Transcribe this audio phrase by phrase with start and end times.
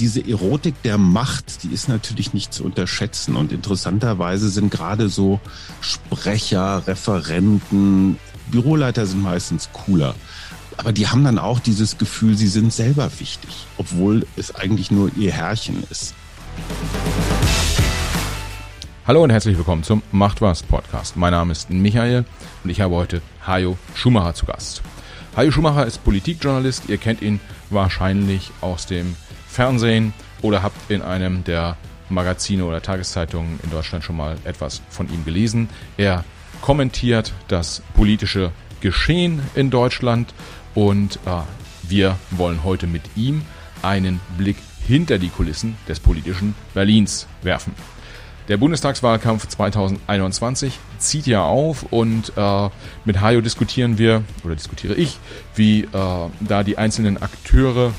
[0.00, 3.36] diese Erotik der Macht, die ist natürlich nicht zu unterschätzen.
[3.36, 5.40] Und interessanterweise sind gerade so
[5.80, 8.18] Sprecher, Referenten,
[8.50, 10.14] Büroleiter sind meistens cooler.
[10.76, 15.10] Aber die haben dann auch dieses Gefühl, sie sind selber wichtig, obwohl es eigentlich nur
[15.16, 16.14] ihr Herrchen ist.
[19.04, 21.16] Hallo und herzlich willkommen zum Macht was Podcast.
[21.16, 22.24] Mein Name ist Michael
[22.62, 24.82] und ich habe heute Hajo Schumacher zu Gast.
[25.34, 26.88] Hajo Schumacher ist Politikjournalist.
[26.88, 29.16] Ihr kennt ihn wahrscheinlich aus dem
[29.48, 30.12] Fernsehen
[30.42, 31.76] oder habt in einem der
[32.08, 35.68] Magazine oder Tageszeitungen in Deutschland schon mal etwas von ihm gelesen.
[35.96, 36.24] Er
[36.60, 40.32] kommentiert das politische Geschehen in Deutschland
[40.74, 41.40] und äh,
[41.82, 43.42] wir wollen heute mit ihm
[43.82, 47.74] einen Blick hinter die Kulissen des politischen Berlins werfen.
[48.48, 52.68] Der Bundestagswahlkampf 2021 zieht ja auf und äh,
[53.04, 55.18] mit Hajo diskutieren wir, oder diskutiere ich,
[55.54, 55.88] wie äh,
[56.40, 57.92] da die einzelnen Akteure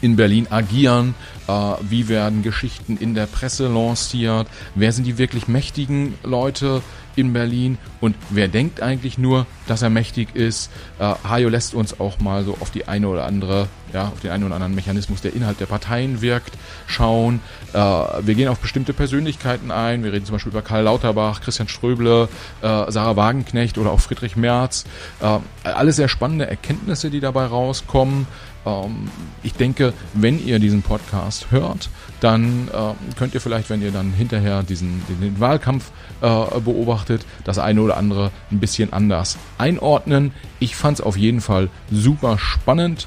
[0.00, 1.14] in Berlin agieren,
[1.48, 1.52] äh,
[1.88, 6.82] wie werden Geschichten in der Presse lanciert, wer sind die wirklich mächtigen Leute
[7.16, 10.70] in Berlin und wer denkt eigentlich nur, dass er mächtig ist.
[10.98, 14.30] Äh, Hajo lässt uns auch mal so auf die eine oder andere, ja, auf den
[14.30, 16.52] einen oder anderen Mechanismus, der innerhalb der Parteien wirkt,
[16.86, 17.40] schauen.
[17.72, 20.04] Äh, wir gehen auf bestimmte Persönlichkeiten ein.
[20.04, 22.28] Wir reden zum Beispiel über Karl Lauterbach, Christian Ströble,
[22.60, 24.84] äh, Sarah Wagenknecht oder auch Friedrich Merz.
[25.20, 28.26] Äh, alles sehr spannende Erkenntnisse, die dabei rauskommen.
[28.66, 29.08] Ähm,
[29.42, 31.88] ich denke, wenn ihr diesen Podcast hört,
[32.20, 37.58] dann äh, könnt ihr vielleicht, wenn ihr dann hinterher diesen den Wahlkampf äh, beobachtet, das
[37.58, 40.32] eine oder andere ein bisschen anders einordnen.
[40.58, 43.06] Ich fand es auf jeden Fall super spannend.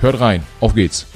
[0.00, 1.06] Hört rein, auf geht's.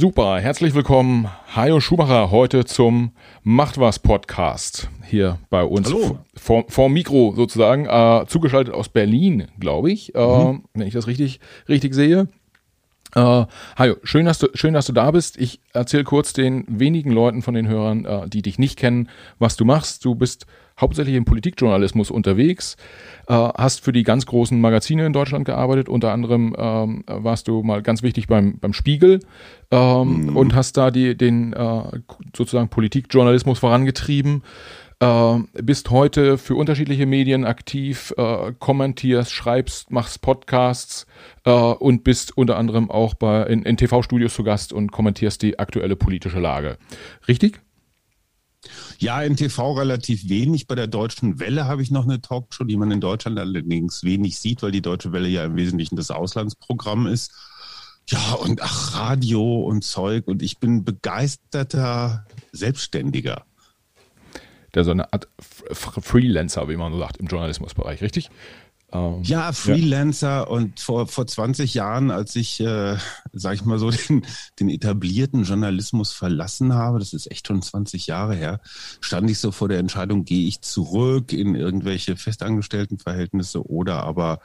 [0.00, 3.12] Super, herzlich willkommen, Hajo Schumacher, heute zum
[3.42, 4.88] Macht was Podcast.
[5.04, 6.20] Hier bei uns Hallo.
[6.34, 10.64] vor, vor Mikro sozusagen, äh, zugeschaltet aus Berlin, glaube ich, äh, Mhm.
[10.72, 12.28] wenn ich das richtig, richtig sehe.
[13.14, 13.44] Äh,
[13.78, 15.36] Hajo, schön dass, du, schön, dass du da bist.
[15.36, 19.56] Ich erzähle kurz den wenigen Leuten von den Hörern, äh, die dich nicht kennen, was
[19.58, 20.06] du machst.
[20.06, 20.46] Du bist
[20.80, 22.76] hauptsächlich im Politikjournalismus unterwegs,
[23.28, 25.88] äh, hast für die ganz großen Magazine in Deutschland gearbeitet.
[25.88, 29.20] Unter anderem ähm, warst du mal ganz wichtig beim, beim Spiegel
[29.70, 31.82] ähm, und hast da die, den äh,
[32.36, 34.42] sozusagen Politikjournalismus vorangetrieben.
[35.02, 41.06] Äh, bist heute für unterschiedliche Medien aktiv, äh, kommentierst, schreibst, machst Podcasts
[41.44, 45.58] äh, und bist unter anderem auch bei, in, in TV-Studios zu Gast und kommentierst die
[45.58, 46.76] aktuelle politische Lage.
[47.28, 47.60] Richtig?
[48.98, 50.66] Ja, in TV relativ wenig.
[50.66, 54.38] Bei der Deutschen Welle habe ich noch eine Talkshow, die man in Deutschland allerdings wenig
[54.38, 57.32] sieht, weil die Deutsche Welle ja im Wesentlichen das Auslandsprogramm ist.
[58.08, 60.26] Ja, und ach, Radio und Zeug.
[60.26, 63.44] Und ich bin begeisterter Selbstständiger.
[64.74, 65.28] Der so eine Art
[65.72, 68.30] Freelancer, wie man so sagt, im Journalismusbereich, richtig?
[68.92, 72.96] Ähm, Ja, Freelancer und vor, vor 20 Jahren, als ich, äh,
[73.32, 74.26] sag ich mal so, den,
[74.58, 78.60] den etablierten Journalismus verlassen habe, das ist echt schon 20 Jahre her,
[79.00, 84.40] stand ich so vor der Entscheidung, gehe ich zurück in irgendwelche Festangestelltenverhältnisse oder aber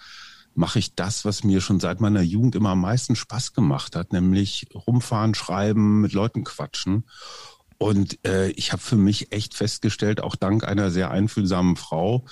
[0.55, 4.13] mache ich das, was mir schon seit meiner Jugend immer am meisten Spaß gemacht hat,
[4.13, 7.03] nämlich rumfahren, schreiben, mit Leuten quatschen.
[7.77, 12.25] Und äh, ich habe für mich echt festgestellt, auch dank einer sehr einfühlsamen Frau,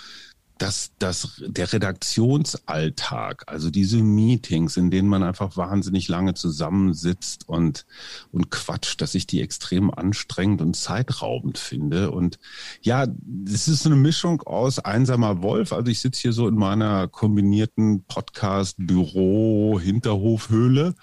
[0.58, 7.86] dass, dass der Redaktionsalltag, also diese Meetings, in denen man einfach wahnsinnig lange zusammensitzt und,
[8.32, 12.12] und quatscht, dass ich die extrem anstrengend und zeitraubend finde.
[12.12, 12.40] Und
[12.82, 13.08] ja,
[13.46, 15.74] es ist eine Mischung aus einsamer Wolf.
[15.74, 20.96] Also ich sitze hier so in meiner kombinierten Podcast-Büro-Hinterhofhöhle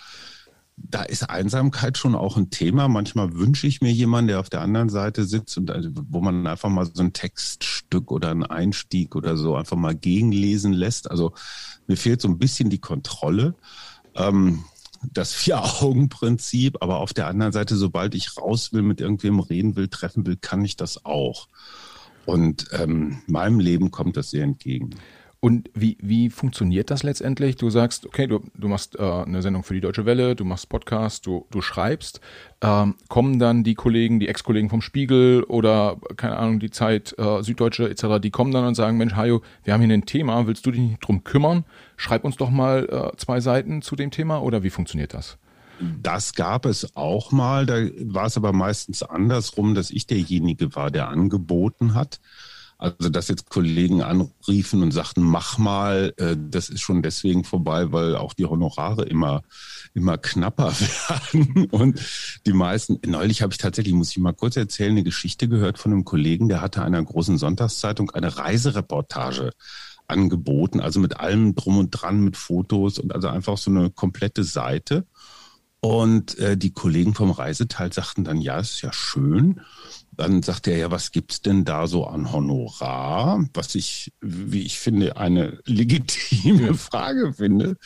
[0.89, 2.89] da ist Einsamkeit schon auch ein Thema.
[2.89, 6.47] Manchmal wünsche ich mir jemanden, der auf der anderen Seite sitzt und also, wo man
[6.47, 11.11] einfach mal so ein Textstück oder einen Einstieg oder so einfach mal gegenlesen lässt.
[11.11, 11.33] Also
[11.87, 13.55] mir fehlt so ein bisschen die Kontrolle.
[14.15, 14.65] Ähm,
[15.13, 19.89] das Vier-Augen-Prinzip, aber auf der anderen Seite, sobald ich raus will, mit irgendwem reden will,
[19.89, 21.49] treffen will, kann ich das auch.
[22.27, 24.91] Und ähm, meinem Leben kommt das sehr entgegen.
[25.43, 27.57] Und wie, wie funktioniert das letztendlich?
[27.57, 30.69] Du sagst, okay, du, du machst äh, eine Sendung für die Deutsche Welle, du machst
[30.69, 32.21] Podcast, du, du schreibst.
[32.61, 37.43] Ähm, kommen dann die Kollegen, die Ex-Kollegen vom Spiegel oder, keine Ahnung, die Zeit, äh,
[37.43, 40.67] Süddeutsche etc., die kommen dann und sagen, Mensch, Hajo, wir haben hier ein Thema, willst
[40.67, 41.65] du dich nicht drum kümmern?
[41.97, 45.39] Schreib uns doch mal äh, zwei Seiten zu dem Thema oder wie funktioniert das?
[46.03, 50.91] Das gab es auch mal, da war es aber meistens andersrum, dass ich derjenige war,
[50.91, 52.21] der angeboten hat.
[52.81, 57.93] Also, dass jetzt Kollegen anriefen und sagten, mach mal, äh, das ist schon deswegen vorbei,
[57.93, 59.43] weil auch die Honorare immer,
[59.93, 60.73] immer knapper
[61.09, 61.67] werden.
[61.67, 62.01] Und
[62.47, 65.93] die meisten, neulich habe ich tatsächlich, muss ich mal kurz erzählen, eine Geschichte gehört von
[65.93, 69.53] einem Kollegen, der hatte einer großen Sonntagszeitung eine Reisereportage
[70.07, 74.43] angeboten, also mit allem drum und dran, mit Fotos und also einfach so eine komplette
[74.43, 75.05] Seite.
[75.81, 79.63] Und äh, die Kollegen vom Reiseteil sagten dann, ja, ist ja schön.
[80.13, 83.47] Dann sagte er, ja, was gibt's denn da so an Honorar?
[83.55, 86.75] Was ich, wie ich finde, eine legitime.
[86.75, 87.77] Frage finde.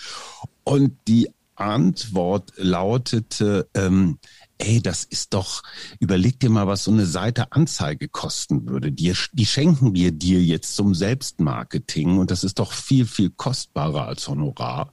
[0.64, 4.18] Und die Antwort lautete, ähm,
[4.58, 5.62] ey, das ist doch,
[6.00, 8.90] überleg dir mal, was so eine Seite Anzeige kosten würde.
[8.90, 14.08] Die, die schenken wir dir jetzt zum Selbstmarketing und das ist doch viel, viel kostbarer
[14.08, 14.92] als Honorar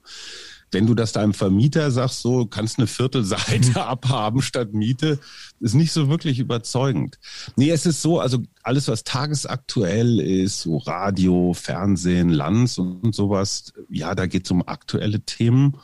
[0.72, 5.18] wenn du das deinem Vermieter sagst, so kannst eine Viertelseite abhaben statt Miete,
[5.60, 7.18] ist nicht so wirklich überzeugend.
[7.56, 13.72] Nee, es ist so, also alles, was tagesaktuell ist, so Radio, Fernsehen, Lanz und sowas,
[13.88, 15.76] ja, da geht es um aktuelle Themen.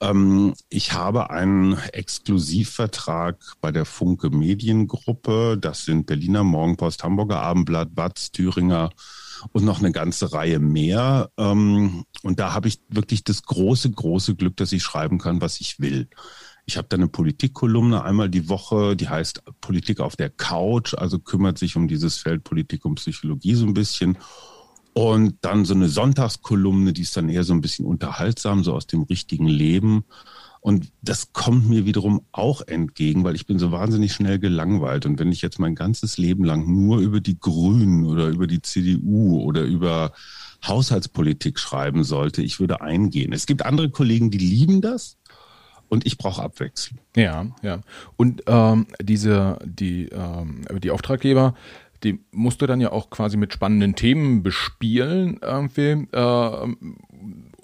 [0.00, 5.56] Ähm, ich habe einen Exklusivvertrag bei der Funke Mediengruppe.
[5.58, 8.90] Das sind Berliner Morgenpost, Hamburger Abendblatt, Batz, Thüringer,
[9.52, 11.30] und noch eine ganze Reihe mehr.
[11.36, 15.60] Ähm, und da habe ich wirklich das große, große Glück, dass ich schreiben kann, was
[15.60, 16.08] ich will.
[16.66, 21.20] Ich habe da eine Politikkolumne einmal die Woche, die heißt Politik auf der Couch, also
[21.20, 24.18] kümmert sich um dieses Feld Politik und Psychologie so ein bisschen.
[24.92, 28.86] Und dann so eine Sonntagskolumne, die ist dann eher so ein bisschen unterhaltsam, so aus
[28.86, 30.04] dem richtigen Leben.
[30.66, 35.06] Und das kommt mir wiederum auch entgegen, weil ich bin so wahnsinnig schnell gelangweilt.
[35.06, 38.60] Und wenn ich jetzt mein ganzes Leben lang nur über die Grünen oder über die
[38.60, 40.10] CDU oder über
[40.66, 43.32] Haushaltspolitik schreiben sollte, ich würde eingehen.
[43.32, 45.18] Es gibt andere Kollegen, die lieben das
[45.88, 46.98] und ich brauche Abwechslung.
[47.14, 47.82] Ja, ja.
[48.16, 51.54] Und ähm, diese, die, ähm, die Auftraggeber,
[52.02, 56.08] die musst du dann ja auch quasi mit spannenden Themen bespielen, irgendwie.
[56.10, 56.74] Äh,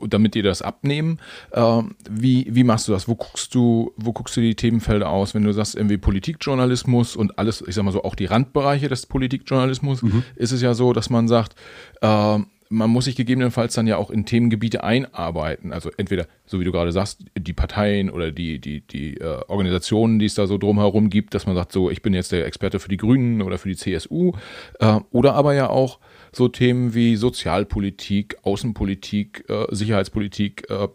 [0.09, 1.19] damit die das abnehmen.
[1.51, 3.09] Äh, wie, wie machst du das?
[3.09, 7.39] Wo guckst du, wo guckst du die Themenfelder aus, wenn du sagst, irgendwie Politikjournalismus und
[7.39, 10.23] alles, ich sag mal so, auch die Randbereiche des Politikjournalismus, mhm.
[10.37, 11.55] ist es ja so, dass man sagt,
[12.01, 12.39] äh,
[12.73, 15.73] man muss sich gegebenenfalls dann ja auch in Themengebiete einarbeiten.
[15.73, 20.19] Also entweder, so wie du gerade sagst, die Parteien oder die, die, die äh, Organisationen,
[20.19, 22.79] die es da so drumherum gibt, dass man sagt, so, ich bin jetzt der Experte
[22.79, 24.33] für die Grünen oder für die CSU.
[24.81, 25.99] Äh, oder aber ja auch
[26.33, 30.89] so Themen wie Sozialpolitik, Außenpolitik, äh, Sicherheitspolitik, äh,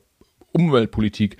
[0.51, 1.38] Umweltpolitik.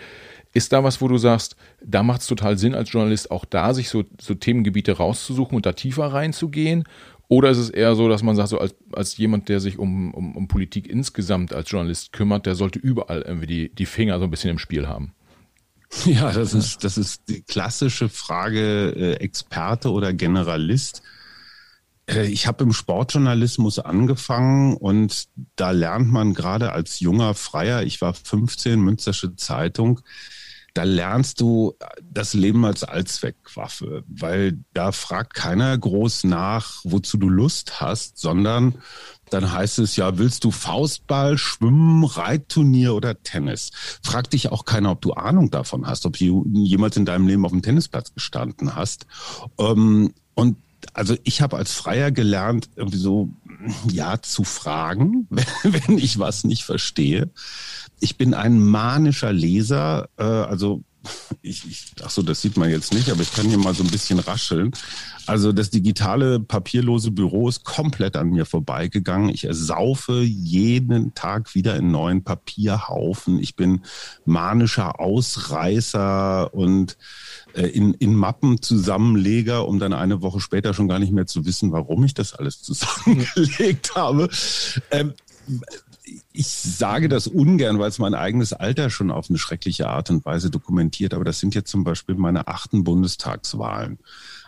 [0.54, 3.74] Ist da was, wo du sagst, da macht es total Sinn als Journalist auch da
[3.74, 6.84] sich so, so Themengebiete rauszusuchen und da tiefer reinzugehen?
[7.28, 10.14] Oder ist es eher so, dass man sagt, so als, als jemand, der sich um,
[10.14, 14.24] um, um Politik insgesamt als Journalist kümmert, der sollte überall irgendwie die, die Finger so
[14.24, 15.14] ein bisschen im Spiel haben?
[16.06, 21.02] Ja, das ist, das ist die klassische Frage, äh, Experte oder Generalist.
[22.08, 28.02] Äh, ich habe im Sportjournalismus angefangen und da lernt man gerade als junger Freier, ich
[28.02, 30.02] war 15, Münstersche Zeitung,
[30.74, 31.74] da lernst du
[32.04, 38.76] das Leben als Allzweckwaffe, weil da fragt keiner groß nach, wozu du Lust hast, sondern
[39.32, 43.72] dann heißt es ja, willst du Faustball, Schwimmen, Reitturnier oder Tennis?
[44.04, 47.44] Fragt dich auch keiner, ob du Ahnung davon hast, ob du jemals in deinem Leben
[47.44, 49.08] auf dem Tennisplatz gestanden hast.
[49.58, 50.58] Ähm, und
[50.98, 53.30] also ich habe als Freier gelernt, irgendwie so,
[53.90, 55.28] ja, zu fragen,
[55.64, 57.30] wenn ich was nicht verstehe.
[58.00, 60.84] Ich bin ein manischer Leser, äh, also
[61.42, 63.84] ich, ich, ach so, das sieht man jetzt nicht, aber ich kann hier mal so
[63.84, 64.72] ein bisschen rascheln.
[65.26, 69.30] Also das digitale, papierlose Büro ist komplett an mir vorbeigegangen.
[69.30, 73.40] Ich ersaufe jeden Tag wieder in neuen Papierhaufen.
[73.40, 73.84] Ich bin
[74.26, 76.98] manischer Ausreißer und
[77.66, 81.72] in, in Mappen Zusammenleger, um dann eine Woche später schon gar nicht mehr zu wissen,
[81.72, 84.30] warum ich das alles zusammengelegt habe.
[84.92, 85.14] Ähm,
[86.32, 90.26] ich sage das ungern, weil es mein eigenes Alter schon auf eine schreckliche Art und
[90.26, 94.00] Weise dokumentiert, aber das sind jetzt zum Beispiel meine achten Bundestagswahlen.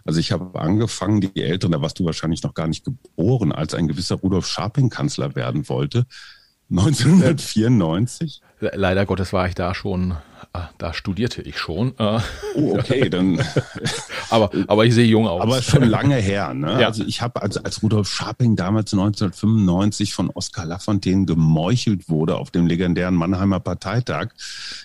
[0.06, 3.74] Also ich habe angefangen, die Älteren, da warst du wahrscheinlich noch gar nicht geboren, als
[3.74, 6.06] ein gewisser Rudolf Scharping Kanzler werden wollte.
[6.70, 8.42] 1994.
[8.60, 10.18] Leider Gottes war ich da schon
[10.52, 11.94] Ah, da studierte ich schon.
[12.00, 12.20] Äh.
[12.56, 13.40] Oh, okay, dann.
[14.32, 15.42] aber, aber ich sehe jung aus.
[15.42, 16.56] Aber schon lange her.
[16.56, 16.82] Ne?
[16.82, 16.88] Ja.
[16.88, 22.50] Also ich habe als, als Rudolf Scharping damals 1995 von Oskar Lafontaine gemeuchelt wurde auf
[22.50, 24.30] dem legendären Mannheimer Parteitag,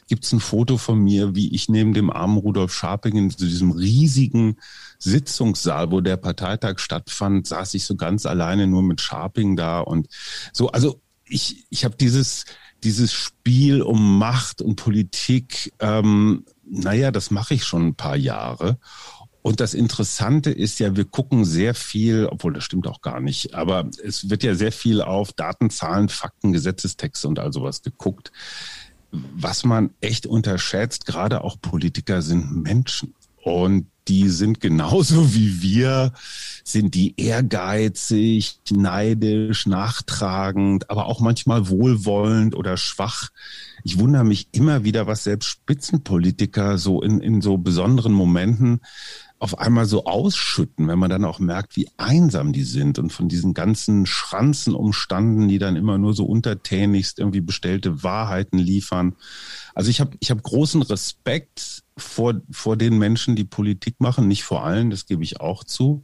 [0.06, 3.70] gibt es ein Foto von mir, wie ich neben dem armen Rudolf Scharping in diesem
[3.70, 4.58] riesigen
[4.98, 10.08] Sitzungssaal, wo der Parteitag stattfand, saß ich so ganz alleine nur mit Scharping da und
[10.52, 10.68] so.
[10.68, 12.44] Also ich, ich habe dieses
[12.84, 18.78] dieses Spiel um Macht und Politik, ähm, naja, das mache ich schon ein paar Jahre.
[19.42, 23.54] Und das Interessante ist ja, wir gucken sehr viel, obwohl das stimmt auch gar nicht,
[23.54, 28.32] aber es wird ja sehr viel auf Daten, Zahlen, Fakten, Gesetzestexte und all sowas geguckt.
[29.10, 33.14] Was man echt unterschätzt, gerade auch Politiker sind Menschen.
[33.42, 36.12] Und die sind genauso wie wir,
[36.64, 43.30] sind die ehrgeizig, neidisch, nachtragend, aber auch manchmal wohlwollend oder schwach.
[43.82, 48.80] Ich wundere mich immer wieder, was selbst Spitzenpolitiker so in, in so besonderen Momenten
[49.44, 53.28] auf einmal so ausschütten, wenn man dann auch merkt, wie einsam die sind und von
[53.28, 59.16] diesen ganzen Schranzen umstanden, die dann immer nur so untertänigst irgendwie bestellte Wahrheiten liefern.
[59.74, 64.44] Also ich habe ich hab großen Respekt vor, vor den Menschen, die Politik machen, nicht
[64.44, 66.02] vor allen, das gebe ich auch zu.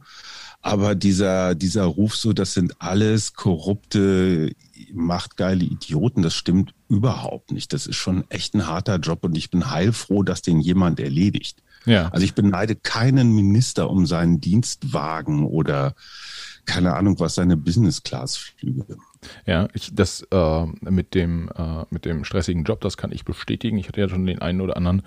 [0.61, 4.55] Aber dieser, dieser Ruf so, das sind alles korrupte,
[4.93, 7.73] machtgeile Idioten, das stimmt überhaupt nicht.
[7.73, 11.63] Das ist schon echt ein harter Job und ich bin heilfroh, dass den jemand erledigt.
[11.85, 12.09] Ja.
[12.09, 15.95] Also ich beneide keinen Minister um seinen Dienstwagen oder
[16.65, 18.97] keine Ahnung was seine Business Class Flüge.
[19.47, 23.77] Ja, ich, das äh, mit dem äh, mit dem stressigen Job, das kann ich bestätigen.
[23.77, 25.01] Ich hatte ja schon den einen oder anderen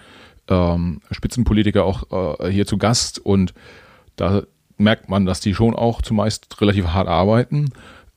[0.49, 3.55] ähm, Spitzenpolitiker auch äh, hier zu Gast und
[4.17, 4.43] da
[4.77, 7.71] merkt man, dass die schon auch zumeist relativ hart arbeiten.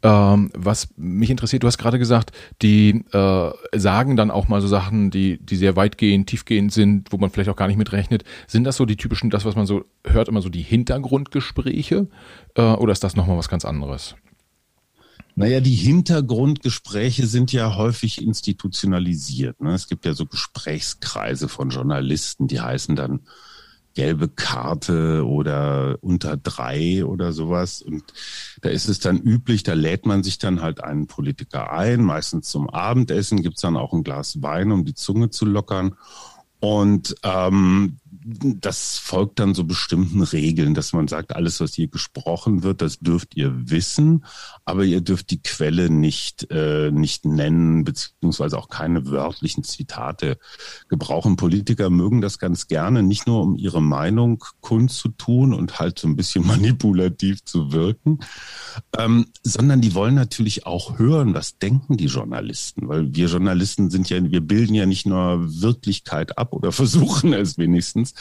[0.03, 2.31] Ähm, was mich interessiert, du hast gerade gesagt,
[2.61, 7.17] die äh, sagen dann auch mal so Sachen, die, die sehr weitgehend, tiefgehend sind, wo
[7.17, 8.23] man vielleicht auch gar nicht mit rechnet.
[8.45, 12.07] Sind das so die typischen, das, was man so hört, immer so die Hintergrundgespräche?
[12.55, 14.15] Äh, oder ist das nochmal was ganz anderes?
[15.39, 19.61] Naja, die Hintergrundgespräche sind ja häufig institutionalisiert.
[19.61, 19.75] Ne?
[19.75, 23.19] Es gibt ja so Gesprächskreise von Journalisten, die heißen dann
[23.93, 27.83] gelbe Karte oder unter drei oder sowas.
[27.83, 28.03] Und
[28.61, 32.49] da ist es dann üblich, da lädt man sich dann halt einen Politiker ein, meistens
[32.49, 35.97] zum Abendessen, gibt's dann auch ein Glas Wein, um die Zunge zu lockern.
[36.59, 42.61] Und ähm, das folgt dann so bestimmten Regeln, dass man sagt, alles, was hier gesprochen
[42.61, 44.25] wird, das dürft ihr wissen,
[44.65, 50.37] aber ihr dürft die Quelle nicht, äh, nicht nennen, beziehungsweise auch keine wörtlichen Zitate
[50.89, 51.37] gebrauchen.
[51.37, 56.17] Politiker mögen das ganz gerne, nicht nur um ihre Meinung kundzutun und halt so ein
[56.17, 58.19] bisschen manipulativ zu wirken,
[58.97, 64.09] ähm, sondern die wollen natürlich auch hören, was denken die Journalisten, weil wir Journalisten sind
[64.09, 68.13] ja, wir bilden ja nicht nur Wirklichkeit ab oder versuchen es wenigstens,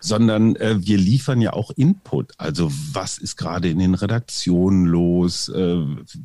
[0.00, 2.32] sondern äh, wir liefern ja auch Input.
[2.38, 5.48] Also was ist gerade in den Redaktionen los?
[5.48, 5.84] Äh,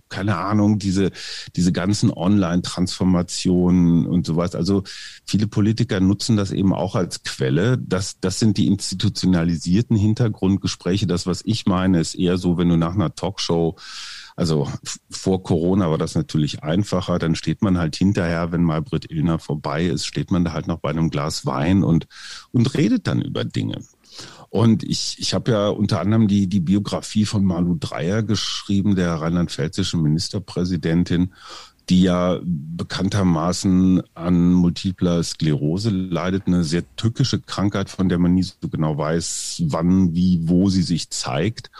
[0.09, 1.11] keine Ahnung, diese,
[1.55, 4.55] diese ganzen Online-Transformationen und sowas.
[4.55, 4.83] Also
[5.25, 7.77] viele Politiker nutzen das eben auch als Quelle.
[7.77, 11.07] Das, das sind die institutionalisierten Hintergrundgespräche.
[11.07, 13.75] Das, was ich meine, ist eher so, wenn du nach einer Talkshow
[14.35, 14.67] also
[15.09, 17.19] vor Corona war das natürlich einfacher.
[17.19, 20.67] Dann steht man halt hinterher, wenn mal Britt Illner vorbei ist, steht man da halt
[20.67, 22.07] noch bei einem Glas Wein und,
[22.51, 23.81] und redet dann über Dinge.
[24.49, 29.15] Und ich, ich habe ja unter anderem die, die Biografie von Malu Dreyer geschrieben, der
[29.15, 31.33] rheinland-pfälzischen Ministerpräsidentin,
[31.89, 38.43] die ja bekanntermaßen an multipler Sklerose leidet, eine sehr tückische Krankheit, von der man nie
[38.43, 41.71] so genau weiß, wann, wie, wo sie sich zeigt.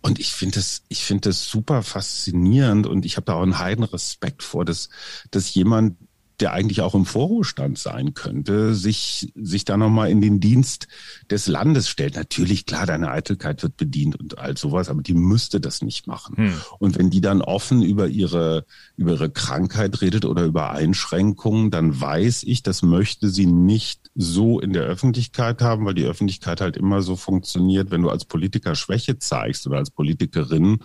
[0.00, 3.58] Und ich finde das, ich finde das super faszinierend und ich habe da auch einen
[3.58, 4.90] heiden Respekt vor, dass,
[5.30, 5.96] dass jemand,
[6.40, 10.88] der eigentlich auch im Vorruhestand sein könnte, sich, sich da nochmal in den Dienst
[11.30, 12.16] des Landes stellt.
[12.16, 16.36] Natürlich, klar, deine Eitelkeit wird bedient und all sowas, aber die müsste das nicht machen.
[16.36, 16.54] Hm.
[16.78, 18.64] Und wenn die dann offen über ihre,
[18.96, 24.58] über ihre Krankheit redet oder über Einschränkungen, dann weiß ich, das möchte sie nicht so
[24.58, 28.74] in der Öffentlichkeit haben, weil die Öffentlichkeit halt immer so funktioniert, wenn du als Politiker
[28.74, 30.80] Schwäche zeigst oder als Politikerin,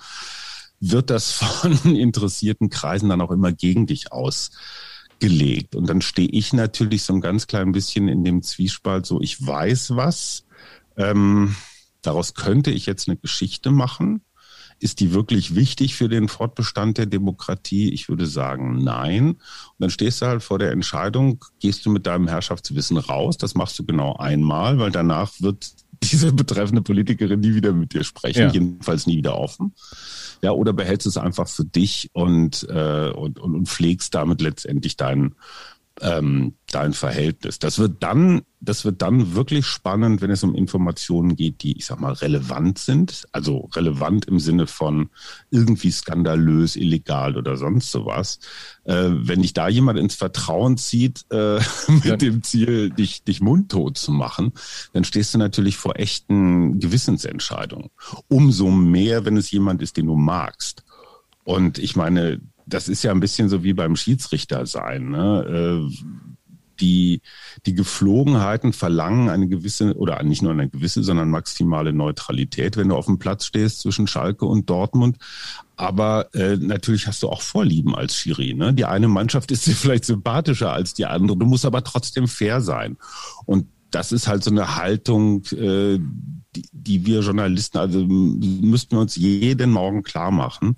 [0.79, 4.51] wird das von interessierten Kreisen dann auch immer gegen dich aus
[5.19, 5.75] gelegt.
[5.75, 9.45] Und dann stehe ich natürlich so ein ganz klein bisschen in dem Zwiespalt, so ich
[9.45, 10.45] weiß was,
[10.97, 11.55] ähm,
[12.01, 14.21] daraus könnte ich jetzt eine Geschichte machen.
[14.81, 17.89] Ist die wirklich wichtig für den Fortbestand der Demokratie?
[17.89, 19.31] Ich würde sagen, nein.
[19.31, 19.39] Und
[19.79, 23.38] dann stehst du halt vor der Entscheidung, gehst du mit deinem Herrschaftswissen raus?
[23.38, 25.73] Das machst du genau einmal, weil danach wird
[26.03, 28.51] diese betreffende Politikerin nie wieder mit dir sprechen, ja.
[28.51, 29.73] jedenfalls nie wieder offen.
[30.41, 34.96] Ja, oder behältst es einfach für dich und, äh, und, und, und pflegst damit letztendlich
[34.96, 35.36] deinen
[36.01, 37.60] ähm, dein Verhältnis.
[37.60, 41.86] Das wird dann, das wird dann wirklich spannend, wenn es um Informationen geht, die, ich
[41.86, 43.27] sag mal, relevant sind.
[43.32, 45.10] Also relevant im Sinne von
[45.50, 48.39] irgendwie skandalös, illegal oder sonst sowas.
[48.84, 52.15] Äh, wenn dich da jemand ins Vertrauen zieht, äh, mit ja.
[52.18, 54.53] dem Ziel, dich, dich mundtot zu machen,
[54.94, 57.89] dann stehst du natürlich vor echten Gewissensentscheidungen.
[58.27, 60.84] Umso mehr, wenn es jemand ist, den du magst.
[61.44, 65.09] Und ich meine, das ist ja ein bisschen so wie beim Schiedsrichter sein.
[65.09, 65.89] Ne?
[65.89, 66.19] Äh,
[66.79, 67.21] die,
[67.65, 72.95] die Geflogenheiten verlangen eine gewisse, oder nicht nur eine gewisse, sondern maximale Neutralität, wenn du
[72.95, 75.17] auf dem Platz stehst zwischen Schalke und Dortmund.
[75.75, 78.53] Aber äh, natürlich hast du auch Vorlieben als Schiri.
[78.53, 78.73] Ne?
[78.73, 81.38] Die eine Mannschaft ist dir vielleicht sympathischer als die andere.
[81.38, 82.97] Du musst aber trotzdem fair sein.
[83.45, 85.99] Und das ist halt so eine Haltung, äh,
[86.55, 90.77] die, die wir Journalisten, also müssten wir uns jeden Morgen klar machen.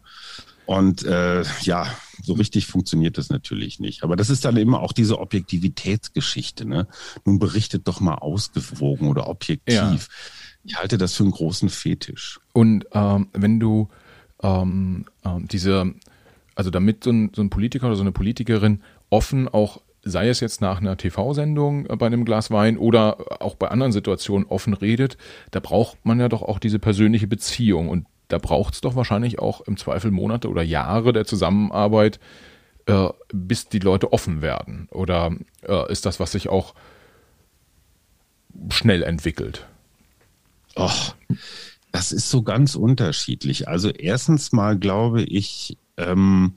[0.65, 1.87] Und äh, ja,
[2.23, 4.03] so richtig funktioniert das natürlich nicht.
[4.03, 6.65] Aber das ist dann immer auch diese Objektivitätsgeschichte.
[6.65, 6.87] Ne?
[7.25, 9.73] Nun berichtet doch mal ausgewogen oder objektiv.
[9.75, 9.97] Ja.
[10.63, 12.39] Ich halte das für einen großen Fetisch.
[12.53, 13.89] Und ähm, wenn du
[14.43, 15.93] ähm, ähm, diese,
[16.55, 20.39] also damit so ein, so ein Politiker oder so eine Politikerin offen auch sei es
[20.39, 25.17] jetzt nach einer TV-Sendung bei einem Glas Wein oder auch bei anderen Situationen offen redet,
[25.51, 27.89] da braucht man ja doch auch diese persönliche Beziehung.
[27.89, 32.19] Und da braucht es doch wahrscheinlich auch im Zweifel Monate oder Jahre der Zusammenarbeit,
[32.85, 34.87] äh, bis die Leute offen werden.
[34.91, 35.35] Oder
[35.67, 36.73] äh, ist das, was sich auch
[38.69, 39.67] schnell entwickelt?
[40.77, 41.15] Och,
[41.91, 43.67] das ist so ganz unterschiedlich.
[43.67, 46.53] Also erstens mal glaube ich, ähm,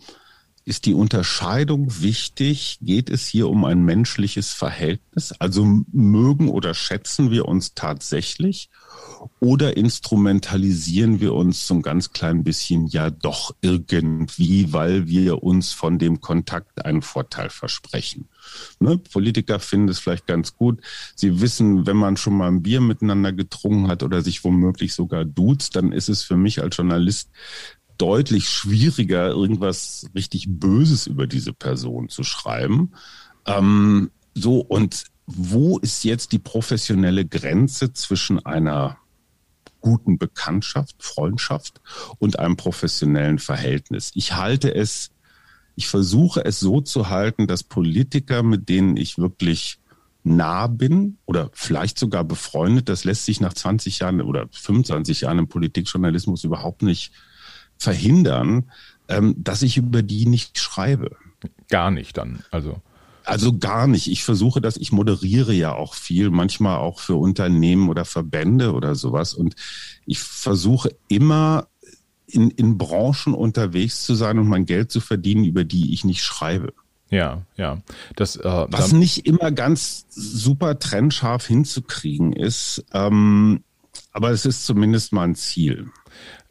[0.67, 2.79] ist die Unterscheidung wichtig?
[2.81, 5.33] Geht es hier um ein menschliches Verhältnis?
[5.39, 8.71] Also mögen oder schätzen wir uns tatsächlich?
[9.41, 15.73] Oder instrumentalisieren wir uns so ein ganz klein bisschen ja doch irgendwie, weil wir uns
[15.73, 18.29] von dem Kontakt einen Vorteil versprechen?
[18.81, 18.97] Ne?
[18.97, 20.81] Politiker finden es vielleicht ganz gut.
[21.15, 25.27] Sie wissen, wenn man schon mal ein Bier miteinander getrunken hat oder sich womöglich sogar
[25.27, 27.29] duzt, dann ist es für mich als Journalist
[27.99, 32.93] deutlich schwieriger, irgendwas richtig Böses über diese Person zu schreiben.
[33.47, 38.99] Ähm, so, und wo ist jetzt die professionelle Grenze zwischen einer
[39.81, 41.81] guten Bekanntschaft, Freundschaft
[42.19, 44.11] und einem professionellen Verhältnis?
[44.15, 45.11] Ich halte es,
[45.77, 49.79] ich versuche es so zu halten, dass Politiker, mit denen ich wirklich
[50.25, 55.39] nah bin oder vielleicht sogar befreundet, das lässt sich nach 20 Jahren oder 25 Jahren
[55.39, 57.13] im Politikjournalismus überhaupt nicht
[57.85, 58.71] verhindern,
[59.09, 61.17] ähm, dass ich über die nicht schreibe.
[61.69, 62.81] Gar nicht dann, also.
[63.27, 64.11] Also gar nicht.
[64.11, 68.95] Ich versuche das, ich moderiere ja auch viel, manchmal auch für Unternehmen oder Verbände oder
[68.95, 69.33] sowas.
[69.33, 69.55] Und
[70.05, 71.69] ich versuche immer
[72.27, 76.23] in, in Branchen unterwegs zu sein und mein Geld zu verdienen, über die ich nicht
[76.23, 76.75] schreibe.
[77.11, 77.79] Ja, ja.
[78.17, 83.63] Das, äh, Was nicht immer ganz super trennscharf hinzukriegen ist, ähm,
[84.13, 85.91] aber es ist zumindest mal ein Ziel.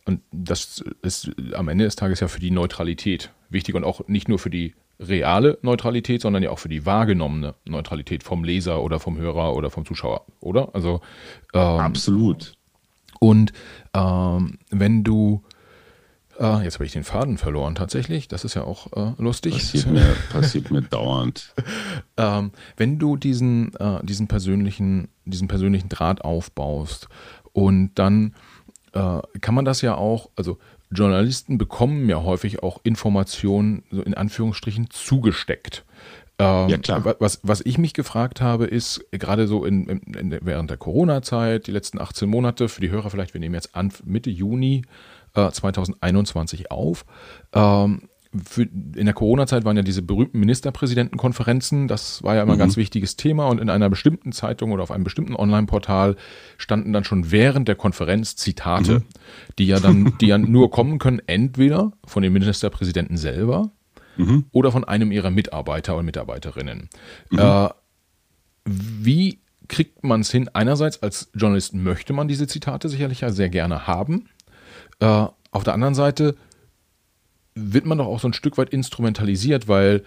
[0.05, 4.27] Und das ist am Ende des Tages ja für die Neutralität wichtig und auch nicht
[4.27, 8.99] nur für die reale Neutralität, sondern ja auch für die wahrgenommene Neutralität vom Leser oder
[8.99, 10.73] vom Hörer oder vom Zuschauer, oder?
[10.73, 11.01] Also
[11.53, 12.53] ähm, absolut.
[13.19, 13.53] Und
[13.93, 15.43] ähm, wenn du
[16.39, 18.27] äh, jetzt habe ich den Faden verloren tatsächlich.
[18.27, 19.53] Das ist ja auch äh, lustig.
[19.53, 21.53] Passiert mir, passiert mir dauernd.
[22.17, 27.07] ähm, wenn du diesen, äh, diesen, persönlichen, diesen persönlichen Draht aufbaust
[27.51, 28.33] und dann
[28.93, 30.57] äh, kann man das ja auch, also
[30.91, 35.83] Journalisten bekommen ja häufig auch Informationen, so in Anführungsstrichen, zugesteckt.
[36.39, 37.15] Ähm, ja, klar.
[37.19, 41.71] Was, was ich mich gefragt habe, ist gerade so in, in, während der Corona-Zeit, die
[41.71, 44.83] letzten 18 Monate, für die Hörer vielleicht, wir nehmen jetzt an, Mitte Juni
[45.35, 47.05] äh, 2021 auf.
[47.53, 48.09] Ähm,
[48.43, 52.61] für, in der Corona-Zeit waren ja diese berühmten Ministerpräsidentenkonferenzen, das war ja immer ein mhm.
[52.61, 56.15] ganz wichtiges Thema und in einer bestimmten Zeitung oder auf einem bestimmten Online-Portal
[56.57, 59.03] standen dann schon während der Konferenz Zitate, mhm.
[59.59, 63.71] die ja dann, die ja nur kommen können, entweder von den Ministerpräsidenten selber
[64.17, 64.45] mhm.
[64.51, 66.89] oder von einem ihrer Mitarbeiter oder Mitarbeiterinnen.
[67.29, 67.39] Mhm.
[67.39, 67.69] Äh,
[68.65, 70.49] wie kriegt man es hin?
[70.53, 74.29] Einerseits als Journalist möchte man diese Zitate sicherlich ja sehr gerne haben.
[74.99, 76.35] Äh, auf der anderen Seite
[77.55, 80.03] wird man doch auch so ein Stück weit instrumentalisiert, weil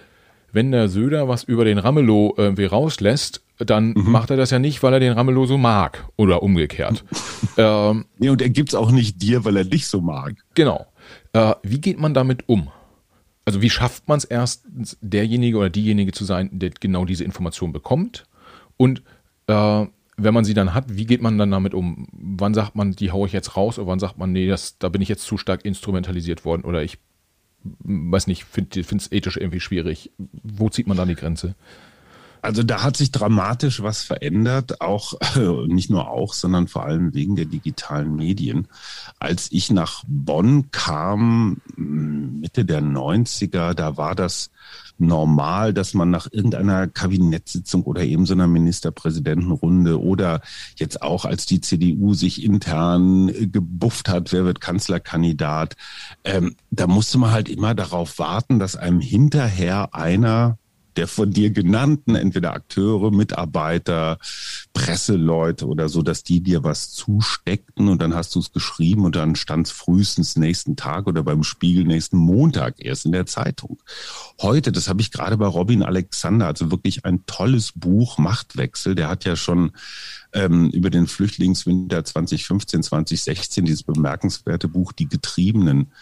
[0.52, 4.10] wenn der Söder was über den Ramelow irgendwie rauslässt, dann mhm.
[4.10, 7.04] macht er das ja nicht, weil er den Ramelow so mag oder umgekehrt.
[7.56, 10.34] ähm, nee, und er gibt es auch nicht dir, weil er dich so mag.
[10.54, 10.86] Genau.
[11.32, 12.70] Äh, wie geht man damit um?
[13.44, 14.64] Also wie schafft man es erst,
[15.00, 18.24] derjenige oder diejenige zu sein, der genau diese Information bekommt?
[18.76, 19.02] Und
[19.46, 22.08] äh, wenn man sie dann hat, wie geht man dann damit um?
[22.12, 24.88] Wann sagt man, die haue ich jetzt raus oder wann sagt man, nee, das, da
[24.88, 26.98] bin ich jetzt zu stark instrumentalisiert worden oder ich
[27.80, 30.10] weiß nicht, finde es ethisch irgendwie schwierig.
[30.18, 31.54] Wo zieht man da die Grenze?
[32.46, 35.14] Also da hat sich dramatisch was verändert, auch
[35.66, 38.68] nicht nur auch, sondern vor allem wegen der digitalen Medien.
[39.18, 44.50] Als ich nach Bonn kam, Mitte der 90er, da war das
[44.96, 50.40] normal, dass man nach irgendeiner Kabinettssitzung oder eben so einer Ministerpräsidentenrunde oder
[50.76, 55.74] jetzt auch als die CDU sich intern gebufft hat, wer wird Kanzlerkandidat,
[56.22, 60.58] ähm, da musste man halt immer darauf warten, dass einem hinterher einer
[60.96, 64.18] der von dir genannten, entweder Akteure, Mitarbeiter,
[64.72, 69.16] Presseleute oder so, dass die dir was zusteckten und dann hast du es geschrieben und
[69.16, 73.82] dann stand es frühestens nächsten Tag oder beim Spiegel nächsten Montag erst in der Zeitung.
[74.40, 79.08] Heute, das habe ich gerade bei Robin Alexander, also wirklich ein tolles Buch, Machtwechsel, der
[79.08, 79.72] hat ja schon
[80.32, 85.92] ähm, über den Flüchtlingswinter 2015, 2016, dieses bemerkenswerte Buch Die Getriebenen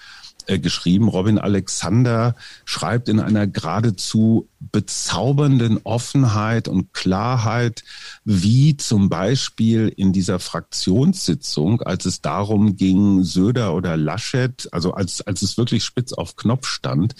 [0.46, 1.08] äh, geschrieben.
[1.08, 7.84] Robin Alexander schreibt in einer geradezu bezaubernden Offenheit und Klarheit,
[8.24, 15.20] wie zum Beispiel in dieser Fraktionssitzung, als es darum ging, Söder oder Laschet, also als,
[15.22, 17.14] als es wirklich spitz auf Knopf stand,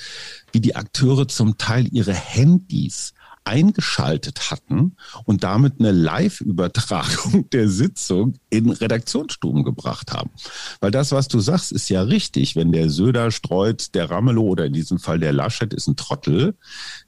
[0.53, 8.35] wie die Akteure zum Teil ihre Handys eingeschaltet hatten und damit eine Live-Übertragung der Sitzung
[8.51, 10.31] in Redaktionsstuben gebracht haben.
[10.81, 12.57] Weil das, was du sagst, ist ja richtig.
[12.57, 16.55] Wenn der Söder streut, der Ramelow oder in diesem Fall der Laschet ist ein Trottel,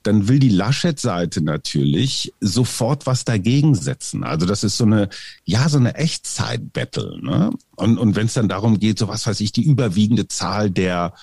[0.03, 4.23] dann will die Laschet-Seite natürlich sofort was dagegen setzen.
[4.23, 5.09] Also das ist so eine,
[5.45, 7.19] ja, so eine Echtzeit-Battle.
[7.23, 7.51] Ne?
[7.77, 11.15] Und, und wenn es dann darum geht, so was weiß ich, die überwiegende Zahl der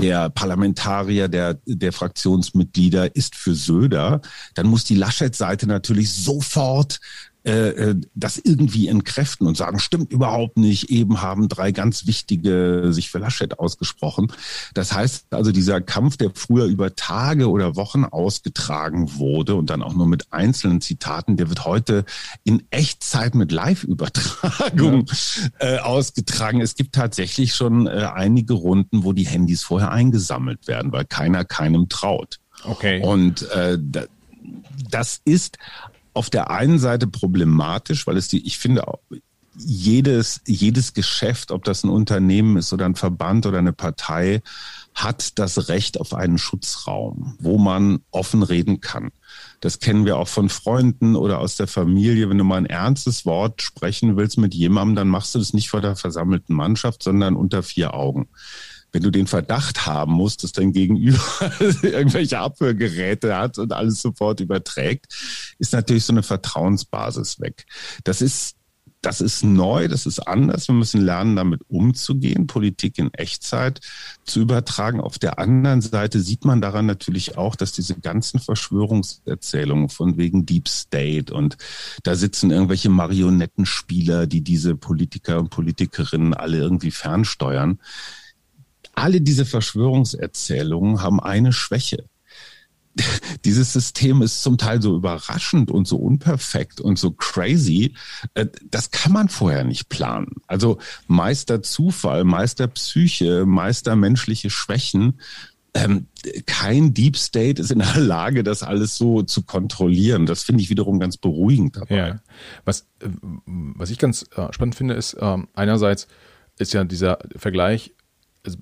[0.00, 4.20] der Parlamentarier, der, der Fraktionsmitglieder ist für Söder,
[4.54, 7.00] dann muss die Laschet-Seite natürlich sofort
[7.44, 10.90] äh, äh, das irgendwie entkräften und sagen, stimmt überhaupt nicht.
[10.90, 14.32] Eben haben drei ganz wichtige sich für Laschet ausgesprochen.
[14.74, 19.82] Das heißt also, dieser Kampf, der früher über Tage oder Wochen ausgetragen wurde und dann
[19.82, 22.04] auch nur mit einzelnen Zitaten, der wird heute
[22.42, 25.06] in Echtzeit mit Live-Übertragung
[25.60, 25.76] ja.
[25.76, 26.60] äh, ausgetragen.
[26.60, 31.44] Es gibt tatsächlich schon äh, einige Runden, wo die Handys vorher eingesammelt werden, weil keiner
[31.44, 32.40] keinem traut.
[32.64, 33.00] Okay.
[33.02, 33.78] Und äh,
[34.90, 35.58] das ist
[36.18, 38.82] auf der einen Seite problematisch, weil es die, ich finde,
[39.56, 44.42] jedes, jedes Geschäft, ob das ein Unternehmen ist oder ein Verband oder eine Partei,
[44.94, 49.10] hat das Recht auf einen Schutzraum, wo man offen reden kann.
[49.60, 52.28] Das kennen wir auch von Freunden oder aus der Familie.
[52.28, 55.70] Wenn du mal ein ernstes Wort sprechen willst mit jemandem, dann machst du das nicht
[55.70, 58.28] vor der versammelten Mannschaft, sondern unter vier Augen
[58.92, 61.20] wenn du den Verdacht haben musst, dass dein Gegenüber
[61.82, 65.06] irgendwelche Abhörgeräte hat und alles sofort überträgt,
[65.58, 67.66] ist natürlich so eine Vertrauensbasis weg.
[68.04, 68.58] Das ist
[69.00, 70.68] das ist neu, das ist anders.
[70.68, 73.80] Wir müssen lernen, damit umzugehen, Politik in Echtzeit
[74.24, 75.00] zu übertragen.
[75.00, 80.46] Auf der anderen Seite sieht man daran natürlich auch, dass diese ganzen Verschwörungserzählungen von wegen
[80.46, 81.56] Deep State und
[82.02, 87.78] da sitzen irgendwelche Marionettenspieler, die diese Politiker und Politikerinnen alle irgendwie fernsteuern
[88.98, 92.04] alle diese Verschwörungserzählungen haben eine Schwäche.
[93.44, 97.94] Dieses System ist zum Teil so überraschend und so unperfekt und so crazy.
[98.34, 100.36] Äh, das kann man vorher nicht planen.
[100.46, 105.20] Also Meister Zufall, Meister Psyche, Meister menschliche Schwächen.
[105.74, 106.08] Ähm,
[106.46, 110.26] kein Deep State ist in der Lage, das alles so zu kontrollieren.
[110.26, 111.96] Das finde ich wiederum ganz beruhigend dabei.
[111.96, 112.20] Ja.
[112.64, 113.08] Was, äh,
[113.46, 116.08] was ich ganz äh, spannend finde, ist ähm, einerseits
[116.58, 117.94] ist ja dieser Vergleich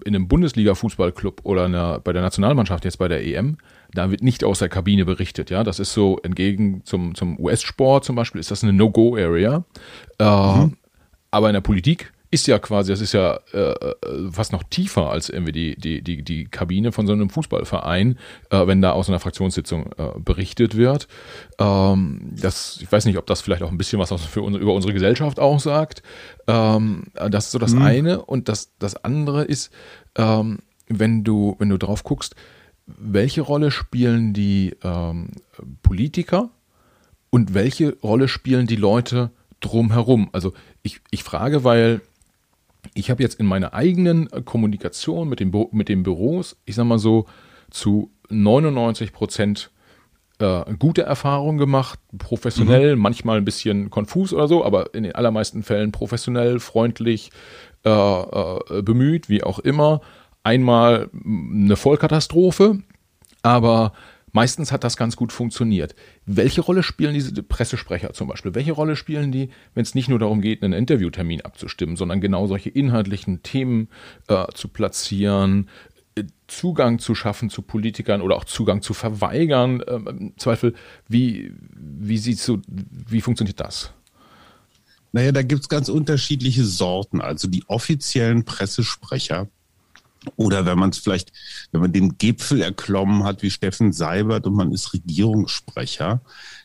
[0.05, 3.59] in einem Bundesliga-Fußballclub oder einer, bei der Nationalmannschaft jetzt bei der EM,
[3.93, 5.51] da wird nicht aus der Kabine berichtet.
[5.51, 9.65] Ja, das ist so entgegen zum, zum US-Sport zum Beispiel ist das eine No-Go-Area.
[10.19, 10.77] Äh, mhm.
[11.31, 13.95] Aber in der Politik ist ja quasi, das ist ja äh, äh,
[14.33, 18.19] fast noch tiefer als irgendwie die, die, die, die Kabine von so einem Fußballverein,
[18.51, 21.07] äh, wenn da aus einer Fraktionssitzung äh, berichtet wird.
[21.59, 24.75] Ähm, das, ich weiß nicht, ob das vielleicht auch ein bisschen was für unsere, über
[24.75, 26.03] unsere Gesellschaft auch sagt.
[26.49, 27.83] Ähm, das ist so das mhm.
[27.83, 28.23] eine.
[28.23, 29.71] Und das, das andere ist,
[30.17, 30.59] ähm,
[30.89, 32.35] wenn du, wenn du drauf guckst,
[32.87, 35.31] welche Rolle spielen die ähm,
[35.83, 36.51] Politiker
[37.31, 40.29] und welche Rolle spielen die Leute drumherum?
[40.33, 42.01] Also ich, ich frage, weil
[42.95, 46.89] ich habe jetzt in meiner eigenen äh, Kommunikation mit, dem, mit den Büros, ich sage
[46.89, 47.27] mal so,
[47.71, 49.71] zu 99 Prozent
[50.39, 53.03] äh, gute Erfahrungen gemacht, professionell, mhm.
[53.03, 57.31] manchmal ein bisschen konfus oder so, aber in den allermeisten Fällen professionell, freundlich,
[57.85, 60.01] äh, äh, bemüht, wie auch immer.
[60.43, 62.81] Einmal eine Vollkatastrophe,
[63.43, 63.93] aber
[64.37, 65.95] Meistens hat das ganz gut funktioniert.
[66.27, 68.55] Welche Rolle spielen diese Pressesprecher zum Beispiel?
[68.55, 72.47] Welche Rolle spielen die, wenn es nicht nur darum geht, einen Interviewtermin abzustimmen, sondern genau
[72.47, 73.89] solche inhaltlichen Themen
[74.29, 75.71] äh, zu platzieren,
[76.17, 79.81] äh, Zugang zu schaffen zu Politikern oder auch Zugang zu verweigern?
[79.81, 80.75] Äh, Im Zweifel,
[81.09, 83.95] wie, wie, so, wie funktioniert das?
[85.13, 87.23] Naja, da gibt es ganz unterschiedliche Sorten.
[87.23, 89.49] Also die offiziellen Pressesprecher
[90.37, 91.33] oder wenn man es vielleicht,
[91.73, 96.21] wenn man den Gipfel erklommen hat wie Steffen Seibert und man ist Regierungssprecher,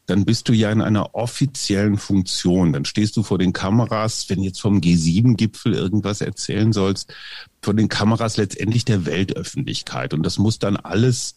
[0.07, 2.73] dann bist du ja in einer offiziellen Funktion.
[2.73, 7.13] Dann stehst du vor den Kameras, wenn jetzt vom G7-Gipfel irgendwas erzählen sollst,
[7.61, 10.13] vor den Kameras letztendlich der Weltöffentlichkeit.
[10.13, 11.35] Und das muss dann alles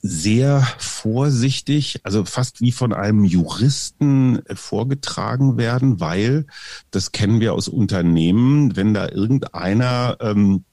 [0.00, 6.46] sehr vorsichtig, also fast wie von einem Juristen äh, vorgetragen werden, weil
[6.90, 10.64] das kennen wir aus Unternehmen, wenn da irgendeiner ähm,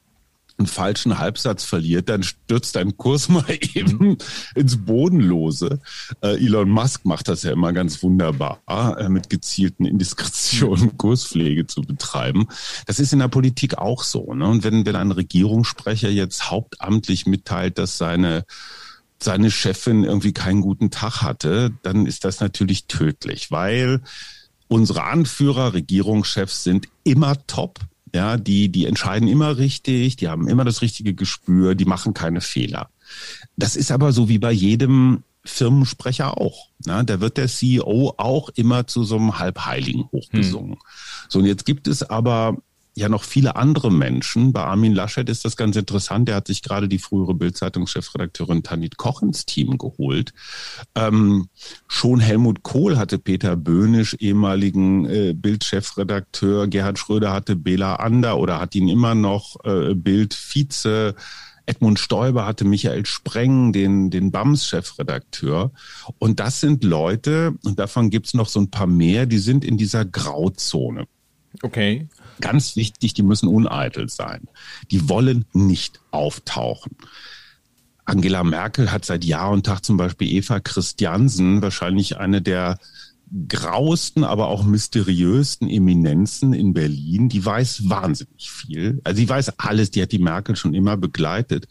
[0.58, 4.18] einen falschen Halbsatz verliert, dann stürzt dein Kurs mal eben
[4.56, 5.80] ins Bodenlose.
[6.22, 8.62] Äh, Elon Musk macht das ja immer ganz wunderbar,
[8.98, 12.48] äh, mit gezielten Indiskretionen Kurspflege zu betreiben.
[12.86, 14.34] Das ist in der Politik auch so.
[14.34, 14.48] Ne?
[14.48, 18.46] Und wenn, wenn ein Regierungssprecher jetzt hauptamtlich mitteilt, dass seine
[19.22, 24.02] seine Chefin irgendwie keinen guten Tag hatte, dann ist das natürlich tödlich, weil
[24.68, 27.80] unsere Anführer, Regierungschefs sind immer top.
[28.16, 32.40] Ja, die, die entscheiden immer richtig, die haben immer das richtige Gespür, die machen keine
[32.40, 32.90] Fehler.
[33.58, 36.70] Das ist aber so wie bei jedem Firmensprecher auch.
[36.86, 40.76] Na, da wird der CEO auch immer zu so einem Halbheiligen hochgesungen.
[40.76, 40.82] Hm.
[41.28, 42.56] So, und jetzt gibt es aber
[42.96, 44.54] ja noch viele andere Menschen.
[44.54, 46.30] Bei Armin Laschet ist das ganz interessant.
[46.30, 50.34] Der hat sich gerade die frühere Bildzeitungschefredakteurin Tanit Koch ins Team geholt.
[50.96, 51.50] Ähm,
[51.88, 56.68] schon Helmut Kohl hatte Peter Böhnisch, ehemaligen äh, Bildchefredakteur.
[56.68, 61.16] Gerhard Schröder hatte Bela Ander oder hat ihn immer noch äh, Bild-Vize.
[61.66, 65.72] Edmund Stoiber hatte Michael Spreng, den, den BAMS-Chefredakteur.
[66.20, 69.76] Und das sind Leute, und davon gibt's noch so ein paar mehr, die sind in
[69.76, 71.08] dieser Grauzone.
[71.62, 72.08] Okay.
[72.42, 74.48] Ganz wichtig, die müssen uneitel sein.
[74.92, 76.96] Die wollen nicht auftauchen.
[78.06, 82.78] Angela Merkel hat seit Jahr und Tag zum Beispiel Eva Christiansen, wahrscheinlich eine der
[83.48, 87.30] grauesten, aber auch mysteriösten Eminenzen in Berlin.
[87.30, 89.02] Die weiß wahnsinnig viel.
[89.04, 91.68] Also sie weiß alles, die hat die Merkel schon immer begleitet.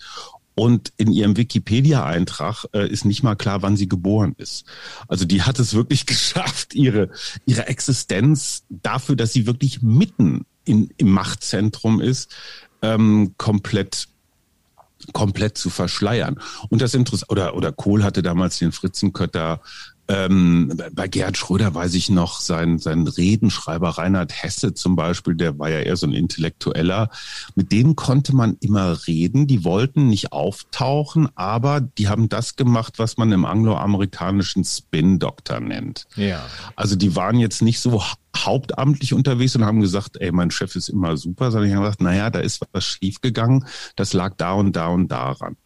[0.57, 4.65] Und in ihrem Wikipedia-Eintrag äh, ist nicht mal klar, wann sie geboren ist.
[5.09, 7.11] Also die hat es wirklich geschafft, ihre,
[7.47, 12.35] ihre Existenz dafür, dass sie wirklich mitten in, im Machtzentrum ist,
[12.83, 14.09] ähm, komplett
[15.13, 16.41] komplett zu verschleiern.
[16.71, 19.61] Und das Interesse oder oder Kohl hatte damals den Fritzenkötter
[20.07, 25.59] ähm, bei Gerhard Schröder weiß ich noch, sein, sein Redenschreiber Reinhard Hesse zum Beispiel, der
[25.59, 27.09] war ja eher so ein Intellektueller.
[27.55, 29.47] Mit denen konnte man immer reden.
[29.47, 36.07] Die wollten nicht auftauchen, aber die haben das gemacht, was man im angloamerikanischen Spin-Doktor nennt.
[36.17, 36.45] Ja.
[36.77, 38.03] Also die waren jetzt nicht so
[38.37, 42.01] hauptamtlich unterwegs und haben gesagt, ey, mein Chef ist immer super, sondern die haben gesagt,
[42.01, 43.65] naja, da ist was schiefgegangen,
[43.97, 45.57] das lag da und da und daran.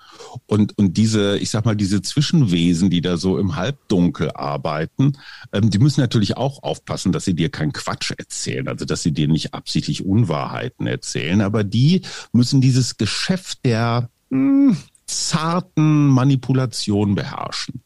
[0.46, 5.12] Und, und diese, ich sag mal, diese Zwischenwesen, die da so im Halbdunkel arbeiten,
[5.52, 9.12] ähm, die müssen natürlich auch aufpassen, dass sie dir keinen Quatsch erzählen, also dass sie
[9.12, 12.02] dir nicht absichtlich Unwahrheiten erzählen, aber die
[12.32, 14.76] müssen dieses Geschäft der mh, hm,
[15.06, 17.82] zarten Manipulation beherrschen.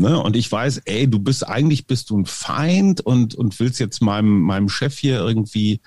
[0.00, 0.18] Ne?
[0.18, 4.00] Und ich weiß, ey, du bist eigentlich bist du ein Feind und, und willst jetzt
[4.00, 5.80] meinem, meinem Chef hier irgendwie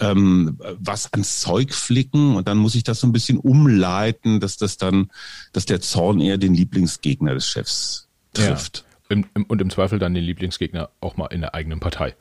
[0.00, 4.56] ähm, was ans Zeug flicken und dann muss ich das so ein bisschen umleiten, dass
[4.56, 5.12] das dann,
[5.52, 8.84] dass der Zorn eher den Lieblingsgegner des Chefs trifft.
[9.08, 9.16] Ja.
[9.16, 12.16] Im, im, und im Zweifel dann den Lieblingsgegner auch mal in der eigenen Partei.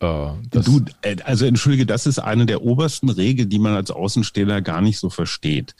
[0.00, 4.62] Äh, du, äh, also entschuldige, das ist eine der obersten Regeln, die man als Außenstehender
[4.62, 5.76] gar nicht so versteht.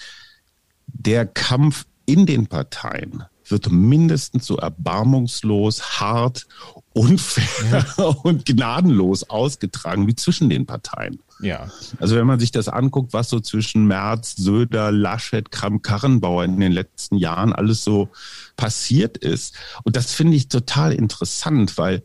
[0.87, 6.47] Der Kampf in den Parteien wird mindestens so erbarmungslos, hart,
[6.93, 8.05] unfair ja.
[8.23, 11.21] und gnadenlos ausgetragen wie zwischen den Parteien.
[11.41, 11.71] Ja.
[12.01, 16.73] Also wenn man sich das anguckt, was so zwischen Merz, Söder, Laschet, Kramp-Karrenbauer in den
[16.73, 18.09] letzten Jahren alles so
[18.57, 19.55] passiert ist.
[19.85, 22.03] Und das finde ich total interessant, weil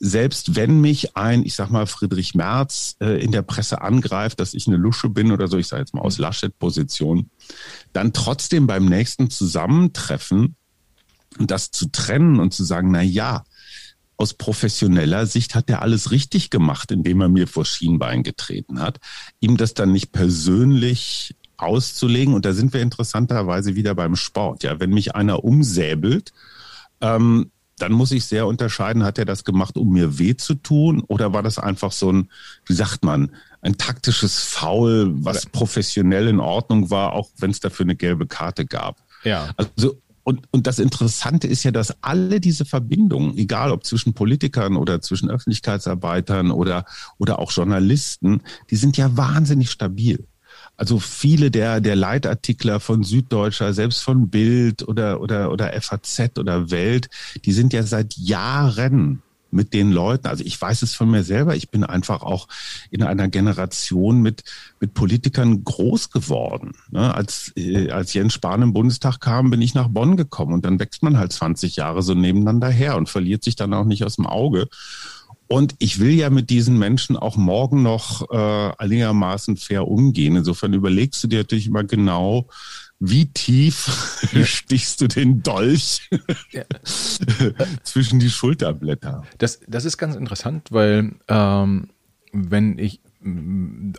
[0.00, 4.52] selbst wenn mich ein, ich sag mal, Friedrich Merz äh, in der Presse angreift, dass
[4.52, 7.30] ich eine Lusche bin oder so, ich sage jetzt mal aus Laschet-Position,
[7.94, 10.56] dann trotzdem beim nächsten Zusammentreffen
[11.38, 13.44] und das zu trennen und zu sagen, na ja,
[14.16, 19.00] aus professioneller Sicht hat er alles richtig gemacht, indem er mir vor Schienbein getreten hat.
[19.40, 22.34] Ihm das dann nicht persönlich auszulegen.
[22.34, 24.62] Und da sind wir interessanterweise wieder beim Sport.
[24.62, 26.32] Ja, wenn mich einer umsäbelt,
[27.00, 31.02] ähm, dann muss ich sehr unterscheiden, hat er das gemacht, um mir weh zu tun?
[31.08, 32.30] Oder war das einfach so ein,
[32.66, 37.84] wie sagt man, ein taktisches Foul, was professionell in Ordnung war, auch wenn es dafür
[37.84, 39.02] eine gelbe Karte gab?
[39.24, 39.50] Ja.
[39.56, 44.76] Also und, und das Interessante ist ja, dass alle diese Verbindungen, egal ob zwischen Politikern
[44.76, 46.86] oder zwischen Öffentlichkeitsarbeitern oder,
[47.18, 50.26] oder auch Journalisten, die sind ja wahnsinnig stabil.
[50.76, 56.70] Also viele der, der Leitartikler von Süddeutscher, selbst von Bild oder, oder, oder FAZ oder
[56.70, 57.10] Welt,
[57.44, 59.22] die sind ja seit Jahren
[59.54, 60.26] mit den Leuten.
[60.26, 61.56] Also ich weiß es von mir selber.
[61.56, 62.48] Ich bin einfach auch
[62.90, 64.44] in einer Generation mit,
[64.80, 66.72] mit Politikern groß geworden.
[66.90, 67.14] Ne?
[67.14, 70.78] Als, äh, als Jens Spahn im Bundestag kam, bin ich nach Bonn gekommen und dann
[70.78, 74.16] wächst man halt 20 Jahre so nebeneinander her und verliert sich dann auch nicht aus
[74.16, 74.68] dem Auge.
[75.46, 80.36] Und ich will ja mit diesen Menschen auch morgen noch äh, einigermaßen fair umgehen.
[80.36, 82.48] Insofern überlegst du dir natürlich immer genau,
[83.00, 86.08] wie tief stichst du den Dolch
[86.50, 86.64] ja.
[87.82, 89.24] zwischen die Schulterblätter?
[89.38, 91.90] Das, das ist ganz interessant, weil ähm,
[92.32, 93.00] wenn ich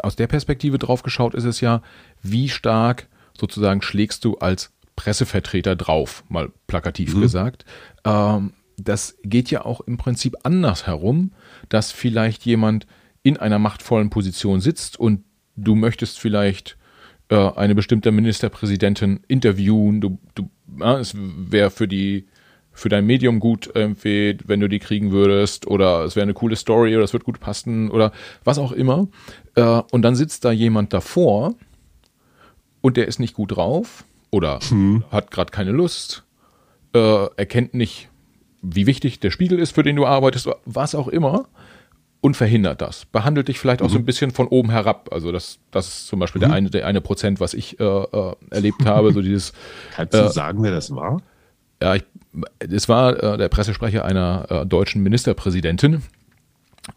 [0.02, 1.82] aus der Perspektive drauf geschaut, ist es ja,
[2.22, 7.22] wie stark sozusagen schlägst du als Pressevertreter drauf, mal plakativ mhm.
[7.22, 7.66] gesagt.
[8.06, 11.32] Ähm, das geht ja auch im Prinzip anders herum,
[11.70, 12.88] dass vielleicht jemand
[13.24, 15.24] in einer machtvollen Position sitzt und
[15.56, 16.78] du möchtest vielleicht
[17.30, 20.02] äh, eine bestimmte Ministerpräsidentin interviewen.
[20.02, 22.26] Du, du, ja, es wäre für die
[22.76, 26.58] für dein Medium gut irgendwie, wenn du die kriegen würdest, oder es wäre eine coole
[26.58, 28.12] Story oder es wird gut passen oder
[28.44, 29.08] was auch immer.
[29.56, 31.56] Äh, und dann sitzt da jemand davor
[32.82, 35.06] und der ist nicht gut drauf oder hm.
[35.10, 36.26] hat gerade keine Lust,
[36.94, 38.10] äh, erkennt nicht,
[38.62, 41.48] wie wichtig der Spiegel ist, für den du arbeitest, was auch immer
[42.26, 43.06] und verhindert das.
[43.06, 44.06] Behandelt dich vielleicht auch so ein mhm.
[44.06, 45.10] bisschen von oben herab.
[45.12, 46.46] Also das, das ist zum Beispiel mhm.
[46.46, 49.14] der eine, der eine Prozent, was ich äh, äh, erlebt habe.
[49.14, 49.54] So dieses.
[49.96, 51.22] Kannst du äh, sagen, wer das war?
[51.84, 52.04] Ja, ich,
[52.58, 56.02] es war äh, der Pressesprecher einer äh, deutschen Ministerpräsidentin,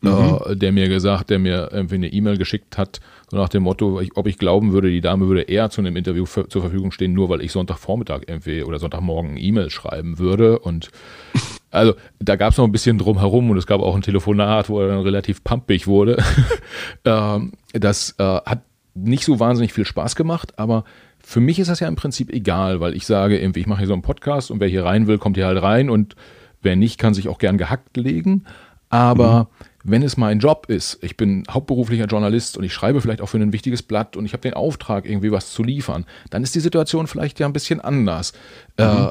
[0.00, 0.38] mhm.
[0.46, 4.00] äh, der mir gesagt, der mir irgendwie eine E-Mail geschickt hat, so nach dem Motto,
[4.00, 6.92] ich, ob ich glauben würde, die Dame würde eher zu einem Interview für, zur Verfügung
[6.92, 10.58] stehen, nur weil ich Sonntagvormittag irgendwie oder Sonntagmorgen E-Mail schreiben würde.
[10.58, 10.90] Und
[11.70, 14.80] also da gab es noch ein bisschen drumherum und es gab auch ein Telefonat, wo
[14.80, 16.22] er dann relativ pumpig wurde.
[17.04, 18.62] ähm, das äh, hat
[18.94, 20.84] nicht so wahnsinnig viel Spaß gemacht, aber
[21.22, 23.86] für mich ist das ja im Prinzip egal, weil ich sage irgendwie, ich mache hier
[23.86, 26.16] so einen Podcast und wer hier rein will, kommt hier halt rein und
[26.62, 28.44] wer nicht, kann sich auch gern gehackt legen.
[28.88, 29.68] Aber mhm.
[29.90, 33.38] Wenn es mein Job ist, ich bin hauptberuflicher Journalist und ich schreibe vielleicht auch für
[33.38, 36.60] ein wichtiges Blatt und ich habe den Auftrag, irgendwie was zu liefern, dann ist die
[36.60, 38.32] Situation vielleicht ja ein bisschen anders.
[38.78, 39.10] Mhm.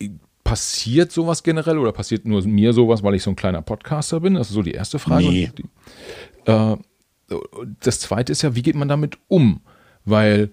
[0.00, 0.08] Äh,
[0.44, 4.34] passiert sowas generell oder passiert nur mir sowas, weil ich so ein kleiner Podcaster bin?
[4.34, 5.28] Das ist so die erste Frage.
[5.28, 5.50] Nee.
[6.46, 6.76] Äh,
[7.80, 9.60] das zweite ist ja, wie geht man damit um?
[10.04, 10.50] Weil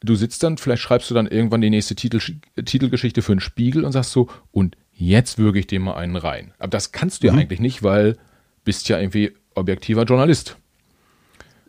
[0.00, 2.20] du sitzt dann, vielleicht schreibst du dann irgendwann die nächste Titel,
[2.64, 6.52] Titelgeschichte für einen Spiegel und sagst so, und jetzt würge ich dem mal einen rein.
[6.58, 7.34] Aber das kannst du mhm.
[7.34, 8.18] ja eigentlich nicht, weil
[8.64, 10.56] bist ja irgendwie objektiver Journalist.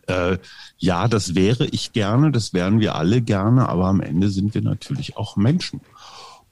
[0.06, 0.38] Äh,
[0.78, 4.62] ja, das wäre ich gerne, das wären wir alle gerne, aber am Ende sind wir
[4.62, 5.80] natürlich auch Menschen.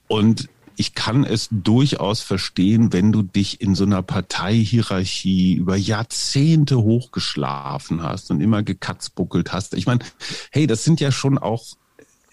[0.09, 6.79] Und ich kann es durchaus verstehen, wenn du dich in so einer Parteihierarchie über Jahrzehnte
[6.79, 9.75] hochgeschlafen hast und immer gekatzbuckelt hast.
[9.75, 10.01] Ich meine,
[10.51, 11.65] hey, das sind ja schon auch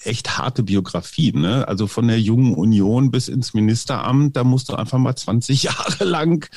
[0.04, 1.68] echt harte Biografien, ne?
[1.68, 6.04] Also von der jungen Union bis ins Ministeramt, da musst du einfach mal 20 Jahre
[6.04, 6.50] lang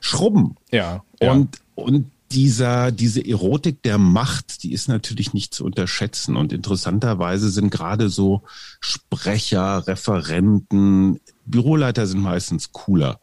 [0.00, 0.56] schrubben.
[0.70, 1.02] Ja.
[1.20, 1.32] ja.
[1.32, 6.36] Und, und dieser, diese Erotik der Macht, die ist natürlich nicht zu unterschätzen.
[6.36, 8.42] Und interessanterweise sind gerade so
[8.80, 13.20] Sprecher, Referenten, Büroleiter sind meistens cooler.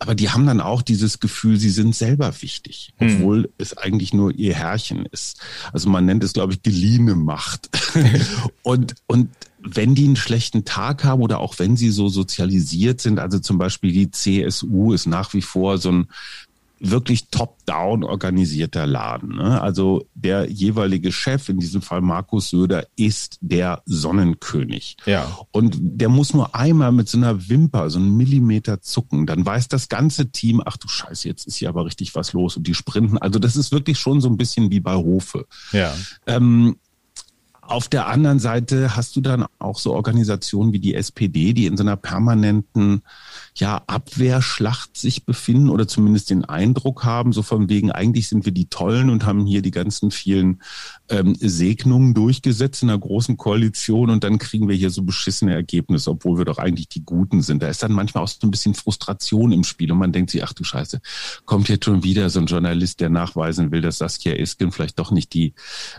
[0.00, 3.16] Aber die haben dann auch dieses Gefühl, sie sind selber wichtig, hm.
[3.16, 3.48] obwohl hm.
[3.58, 5.40] es eigentlich nur ihr Herrchen ist.
[5.72, 7.70] Also man nennt es, glaube ich, geliehene Macht.
[8.62, 9.28] und, und
[9.60, 13.58] wenn die einen schlechten Tag haben oder auch wenn sie so sozialisiert sind, also zum
[13.58, 16.08] Beispiel die CSU ist nach wie vor so ein
[16.80, 19.36] wirklich top-down organisierter Laden.
[19.36, 19.60] Ne?
[19.60, 24.96] Also der jeweilige Chef, in diesem Fall Markus Söder, ist der Sonnenkönig.
[25.06, 25.38] Ja.
[25.52, 29.68] Und der muss nur einmal mit so einer Wimper, so einen Millimeter zucken, dann weiß
[29.68, 32.74] das ganze Team, ach du Scheiße, jetzt ist hier aber richtig was los und die
[32.74, 33.18] sprinten.
[33.18, 35.46] Also das ist wirklich schon so ein bisschen wie bei Hofe.
[35.72, 35.94] Ja.
[36.26, 36.76] Ähm,
[37.68, 41.76] auf der anderen Seite hast du dann auch so Organisationen wie die SPD, die in
[41.76, 43.02] so einer permanenten
[43.54, 48.52] ja, Abwehrschlacht sich befinden oder zumindest den Eindruck haben, so von wegen, eigentlich sind wir
[48.52, 50.62] die Tollen und haben hier die ganzen vielen
[51.10, 56.10] ähm, Segnungen durchgesetzt in einer großen Koalition und dann kriegen wir hier so beschissene Ergebnisse,
[56.10, 57.62] obwohl wir doch eigentlich die Guten sind.
[57.62, 60.42] Da ist dann manchmal auch so ein bisschen Frustration im Spiel und man denkt sich,
[60.42, 61.02] ach du Scheiße,
[61.44, 65.10] kommt jetzt schon wieder so ein Journalist, der nachweisen will, dass Saskia Esken vielleicht doch
[65.10, 65.52] nicht die,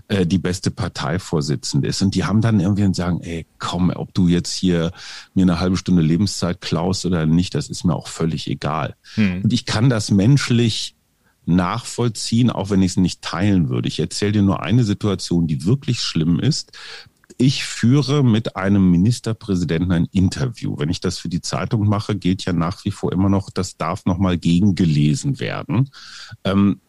[0.07, 2.01] äh, die beste Parteivorsitzende ist.
[2.01, 4.91] Und die haben dann irgendwie und sagen, ey, komm, ob du jetzt hier
[5.33, 8.95] mir eine halbe Stunde Lebenszeit klaust oder nicht, das ist mir auch völlig egal.
[9.15, 9.43] Hm.
[9.43, 10.95] Und ich kann das menschlich
[11.45, 13.87] nachvollziehen, auch wenn ich es nicht teilen würde.
[13.87, 16.77] Ich erzähle dir nur eine Situation, die wirklich schlimm ist.
[17.37, 20.77] Ich führe mit einem Ministerpräsidenten ein Interview.
[20.77, 23.77] Wenn ich das für die Zeitung mache, gilt ja nach wie vor immer noch, das
[23.77, 25.89] darf nochmal gegengelesen werden.
[26.43, 26.81] Ähm,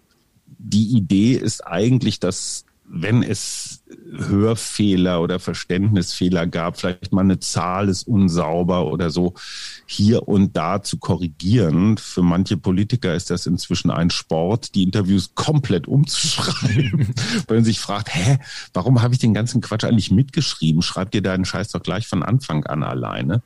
[0.46, 3.84] die Idee ist eigentlich, dass wenn es
[4.16, 9.34] Hörfehler oder Verständnisfehler gab, vielleicht mal eine Zahl ist unsauber oder so,
[9.86, 11.98] hier und da zu korrigieren.
[11.98, 17.14] Für manche Politiker ist das inzwischen ein Sport, die Interviews komplett umzuschreiben,
[17.46, 18.38] weil man sich fragt, hä,
[18.74, 20.82] warum habe ich den ganzen Quatsch eigentlich mitgeschrieben?
[20.82, 23.42] Schreib dir deinen Scheiß doch gleich von Anfang an alleine.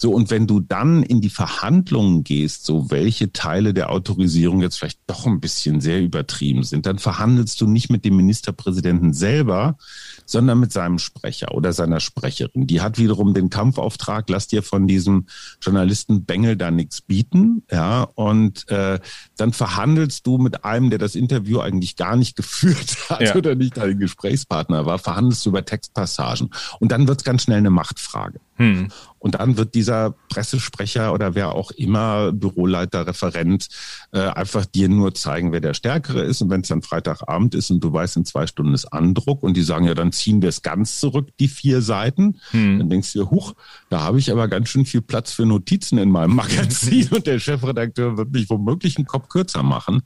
[0.00, 4.78] So, und wenn du dann in die Verhandlungen gehst, so welche Teile der Autorisierung jetzt
[4.78, 9.76] vielleicht doch ein bisschen sehr übertrieben sind, dann verhandelst du nicht mit dem Ministerpräsidenten selber,
[10.24, 12.68] sondern mit seinem Sprecher oder seiner Sprecherin.
[12.68, 15.26] Die hat wiederum den Kampfauftrag, lass dir von diesem
[15.60, 19.00] Journalisten Bengel da nichts bieten, ja, und äh,
[19.36, 23.34] dann verhandelst du mit einem, der das Interview eigentlich gar nicht geführt hat ja.
[23.34, 26.50] oder nicht dein Gesprächspartner war, verhandelst du über Textpassagen.
[26.78, 28.38] Und dann wird es ganz schnell eine Machtfrage.
[28.58, 28.88] Hm.
[29.20, 33.68] Und dann wird dieser Pressesprecher oder wer auch immer, Büroleiter, Referent,
[34.12, 36.40] äh, einfach dir nur zeigen, wer der Stärkere ist.
[36.40, 39.56] Und wenn es dann Freitagabend ist und du weißt, in zwei Stunden ist Andruck und
[39.56, 42.78] die sagen, ja, dann ziehen wir es ganz zurück, die vier Seiten, hm.
[42.78, 43.54] dann denkst du dir, huch,
[43.90, 47.40] da habe ich aber ganz schön viel Platz für Notizen in meinem Magazin und der
[47.40, 50.02] Chefredakteur wird mich womöglich einen Kopf kürzer machen.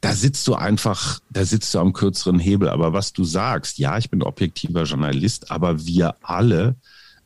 [0.00, 2.68] Da sitzt du einfach, da sitzt du am kürzeren Hebel.
[2.68, 6.76] Aber was du sagst, ja, ich bin objektiver Journalist, aber wir alle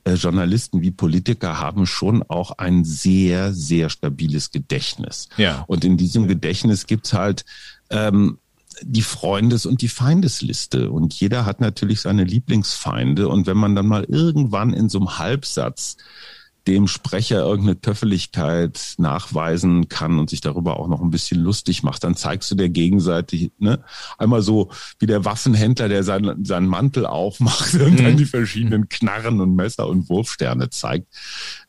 [0.08, 5.28] äh, Journalisten wie Politiker haben schon auch ein sehr, sehr stabiles Gedächtnis.
[5.36, 5.64] Ja.
[5.66, 7.44] Und in diesem Gedächtnis gibt's halt
[7.90, 8.38] ähm,
[8.82, 10.90] die Freundes- und die Feindesliste.
[10.90, 13.28] Und jeder hat natürlich seine Lieblingsfeinde.
[13.28, 15.96] Und wenn man dann mal irgendwann in so einem Halbsatz
[16.68, 22.04] dem Sprecher irgendeine Töffeligkeit nachweisen kann und sich darüber auch noch ein bisschen lustig macht,
[22.04, 23.82] dann zeigst du der gegenseitig, ne,
[24.18, 28.04] einmal so wie der Waffenhändler, der seinen, seinen Mantel aufmacht und mhm.
[28.04, 31.08] dann die verschiedenen Knarren und Messer und Wurfsterne zeigt.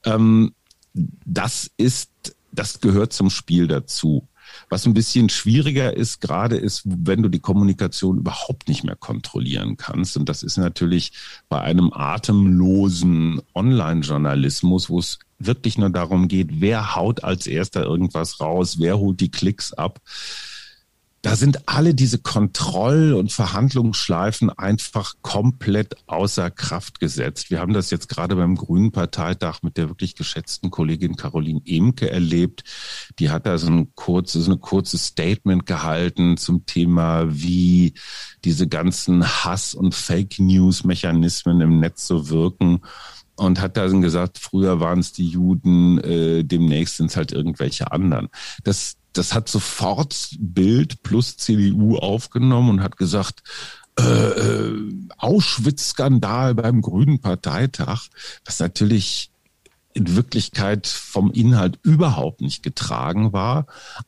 [0.04, 0.52] Ähm,
[0.94, 2.12] das ist,
[2.52, 4.28] das gehört zum Spiel dazu.
[4.70, 9.78] Was ein bisschen schwieriger ist, gerade ist, wenn du die Kommunikation überhaupt nicht mehr kontrollieren
[9.78, 10.16] kannst.
[10.16, 11.12] Und das ist natürlich
[11.50, 18.40] bei einem atemlosen Online-Journalismus, wo es wirklich nur darum geht, wer haut als erster irgendwas
[18.40, 20.00] raus, wer holt die Klicks ab
[21.22, 27.52] da sind alle diese Kontroll- und Verhandlungsschleifen einfach komplett außer Kraft gesetzt.
[27.52, 32.10] Wir haben das jetzt gerade beim Grünen Parteitag mit der wirklich geschätzten Kollegin Caroline Emke
[32.10, 32.64] erlebt.
[33.20, 37.96] Die hat da so ein kurzes, ein kurzes Statement gehalten zum Thema, wie
[38.46, 42.82] diese ganzen Hass- und Fake-News-Mechanismen im Netz so wirken
[43.40, 47.92] und hat dann gesagt, früher waren es die Juden, äh, demnächst sind es halt irgendwelche
[47.92, 48.30] anderen.
[48.64, 53.42] Das, das hat sofort Bild plus CDU aufgenommen und hat gesagt,
[54.00, 58.08] äh, äh, Auschwitz-Skandal beim Grünen Parteitag,
[58.46, 59.32] was natürlich
[59.94, 63.66] in Wirklichkeit vom Inhalt überhaupt nicht getragen war.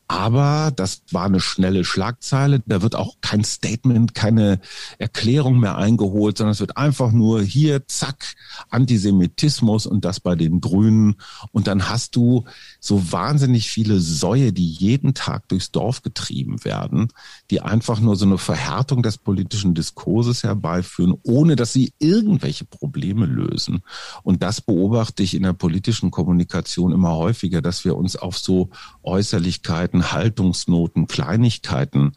[0.08, 2.62] Aber das war eine schnelle Schlagzeile.
[2.68, 4.60] Da wird auch kein Statement, keine
[5.00, 8.36] Erklärung mehr eingeholt, sondern es wird einfach nur hier, zack,
[8.70, 11.16] Antisemitismus und das bei den Grünen.
[11.52, 12.46] Und dann hast du
[12.80, 17.08] so wahnsinnig viele Säue, die jeden Tag durchs Dorf getrieben werden,
[17.50, 23.26] die einfach nur so eine Verhärtung des politischen Diskurses herbeiführen, ohne dass sie irgendwelche Probleme
[23.26, 23.82] lösen.
[24.22, 28.38] Und das beobachte ich in der Politik politischen Kommunikation immer häufiger, dass wir uns auf
[28.38, 28.72] so
[29.04, 32.12] Äußerlichkeiten, Haltungsnoten, Kleinigkeiten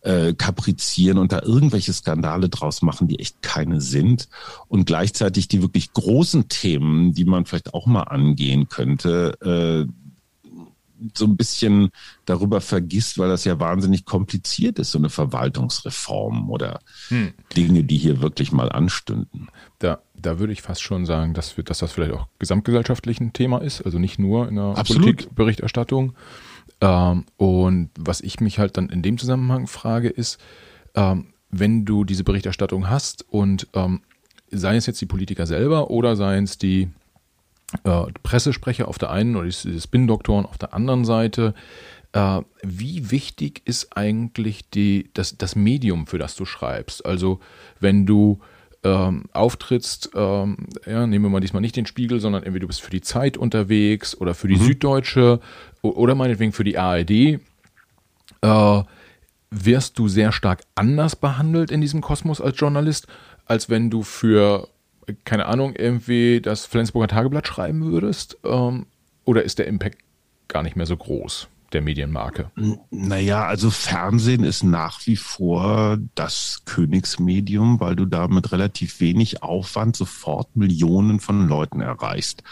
[0.00, 4.28] äh, kaprizieren und da irgendwelche Skandale draus machen, die echt keine sind.
[4.66, 10.05] Und gleichzeitig die wirklich großen Themen, die man vielleicht auch mal angehen könnte, äh,
[11.14, 11.90] so ein bisschen
[12.24, 17.32] darüber vergisst, weil das ja wahnsinnig kompliziert ist, so eine Verwaltungsreform oder hm.
[17.56, 19.48] Dinge, die hier wirklich mal anstünden.
[19.78, 23.32] Da, da würde ich fast schon sagen, dass, wir, dass das vielleicht auch gesamtgesellschaftlich ein
[23.32, 25.04] Thema ist, also nicht nur in der Absolut.
[25.04, 26.14] Politikberichterstattung.
[26.80, 30.38] Ähm, und was ich mich halt dann in dem Zusammenhang frage, ist,
[30.94, 34.02] ähm, wenn du diese Berichterstattung hast und ähm,
[34.50, 36.88] seien es jetzt die Politiker selber oder seien es die
[37.84, 41.54] äh, Pressesprecher auf der einen oder die Spin-Doktoren auf der anderen Seite.
[42.12, 47.04] Äh, wie wichtig ist eigentlich die, das, das Medium, für das du schreibst?
[47.04, 47.40] Also
[47.80, 48.40] wenn du
[48.84, 52.82] ähm, auftrittst, ähm, ja, nehmen wir mal diesmal nicht den Spiegel, sondern entweder du bist
[52.82, 54.64] für die Zeit unterwegs oder für die mhm.
[54.64, 55.40] Süddeutsche
[55.82, 58.82] oder meinetwegen für die ARD, äh,
[59.50, 63.06] wirst du sehr stark anders behandelt in diesem Kosmos als Journalist,
[63.44, 64.68] als wenn du für
[65.24, 68.38] keine Ahnung, irgendwie das Flensburger Tageblatt schreiben würdest?
[68.44, 68.86] Ähm,
[69.24, 69.98] oder ist der Impact
[70.48, 71.48] gar nicht mehr so groß?
[71.72, 72.50] der Medienmarke?
[72.90, 79.42] Naja, also Fernsehen ist nach wie vor das Königsmedium, weil du da mit relativ wenig
[79.42, 82.42] Aufwand sofort Millionen von Leuten erreichst.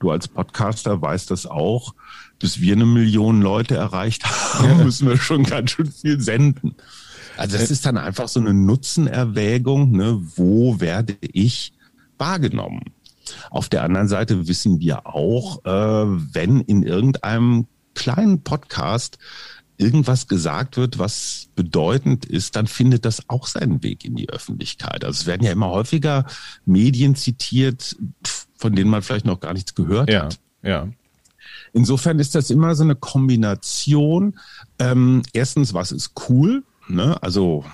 [0.00, 1.94] Du als Podcaster weißt das auch.
[2.38, 6.74] Bis wir eine Million Leute erreicht haben, müssen wir schon ganz schön viel senden.
[7.36, 10.20] Also es ist dann einfach so eine Nutzenerwägung, ne?
[10.36, 11.72] wo werde ich
[12.18, 12.82] wahrgenommen.
[13.50, 15.70] Auf der anderen Seite wissen wir auch, äh,
[16.34, 19.18] wenn in irgendeinem kleinen Podcast
[19.76, 25.04] irgendwas gesagt wird, was bedeutend ist, dann findet das auch seinen Weg in die Öffentlichkeit.
[25.04, 26.26] Also es werden ja immer häufiger
[26.64, 27.96] Medien zitiert,
[28.56, 30.24] von denen man vielleicht noch gar nichts gehört ja.
[30.24, 30.38] hat.
[30.62, 30.88] Ja.
[31.72, 34.38] Insofern ist das immer so eine Kombination.
[34.78, 36.62] Ähm, erstens, was ist cool?
[36.88, 37.20] Ne?
[37.22, 37.64] Also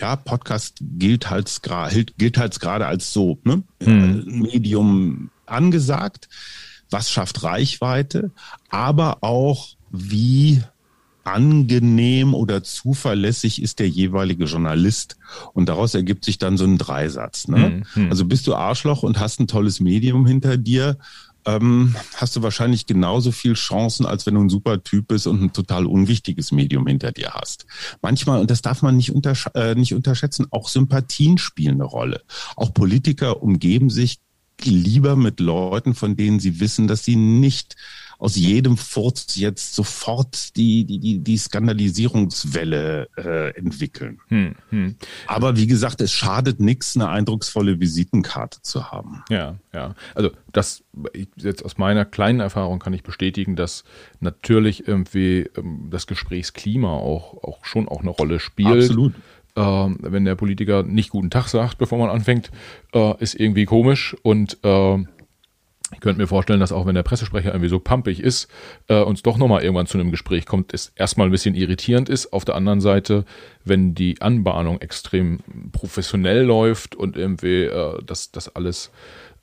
[0.00, 3.62] ja, Podcast gilt halt gerade gilt halt gerade als so ne?
[3.82, 4.24] Hm.
[4.26, 6.28] Medium angesagt.
[6.90, 8.30] Was schafft Reichweite?
[8.68, 10.62] Aber auch wie
[11.22, 15.16] angenehm oder zuverlässig ist der jeweilige Journalist.
[15.52, 17.46] Und daraus ergibt sich dann so ein Dreisatz.
[17.46, 17.64] Ne?
[17.64, 18.10] Hm, hm.
[18.10, 20.96] Also bist du Arschloch und hast ein tolles Medium hinter dir,
[21.46, 25.42] ähm, hast du wahrscheinlich genauso viel Chancen, als wenn du ein super Typ bist und
[25.42, 27.66] ein total unwichtiges Medium hinter dir hast.
[28.02, 32.22] Manchmal, und das darf man nicht, untersch äh, nicht unterschätzen, auch Sympathien spielen eine Rolle.
[32.56, 34.18] Auch Politiker umgeben sich
[34.62, 37.76] lieber mit Leuten, von denen sie wissen, dass sie nicht
[38.20, 44.20] aus jedem Furz jetzt sofort die, die, die, die Skandalisierungswelle äh, entwickeln.
[44.28, 44.96] Hm, hm.
[45.26, 49.24] Aber wie gesagt, es schadet nichts, eine eindrucksvolle Visitenkarte zu haben.
[49.30, 49.94] Ja, ja.
[50.14, 50.84] Also das
[51.36, 53.84] jetzt aus meiner kleinen Erfahrung kann ich bestätigen, dass
[54.20, 58.84] natürlich irgendwie ähm, das Gesprächsklima auch, auch schon auch eine Rolle spielt.
[58.84, 59.14] Absolut.
[59.56, 62.50] Ähm, wenn der Politiker nicht guten Tag sagt, bevor man anfängt,
[62.92, 64.98] äh, ist irgendwie komisch und äh,
[65.92, 68.48] ich könnte mir vorstellen, dass auch wenn der Pressesprecher irgendwie so pumpig ist,
[68.88, 72.32] äh, uns doch nochmal irgendwann zu einem Gespräch kommt, es erstmal ein bisschen irritierend ist.
[72.32, 73.24] Auf der anderen Seite,
[73.64, 75.40] wenn die Anbahnung extrem
[75.72, 78.90] professionell läuft und irgendwie äh, das, das alles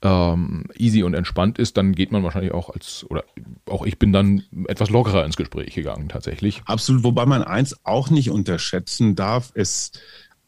[0.02, 3.24] ähm, easy und entspannt ist, dann geht man wahrscheinlich auch als, oder
[3.68, 6.62] auch ich bin dann etwas lockerer ins Gespräch gegangen tatsächlich.
[6.66, 10.00] Absolut, wobei man eins auch nicht unterschätzen darf, ist,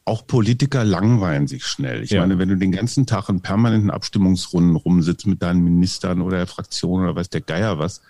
[0.05, 2.03] auch Politiker langweilen sich schnell.
[2.03, 2.21] Ich ja.
[2.21, 6.47] meine, wenn du den ganzen Tag in permanenten Abstimmungsrunden rumsitzt mit deinen Ministern oder der
[6.47, 8.01] Fraktion oder weiß der Geier was,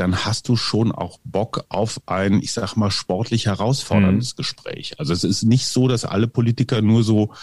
[0.00, 4.36] dann hast du schon auch Bock auf ein, ich sag mal, sportlich herausforderndes mhm.
[4.38, 4.94] Gespräch.
[4.98, 7.34] Also es ist nicht so, dass alle Politiker nur so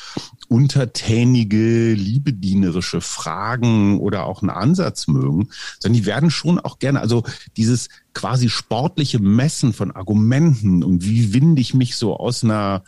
[0.47, 7.23] untertänige, liebedienerische Fragen oder auch einen Ansatz mögen, sondern die werden schon auch gerne, also
[7.57, 12.83] dieses quasi sportliche Messen von Argumenten und wie winde ich mich so aus einer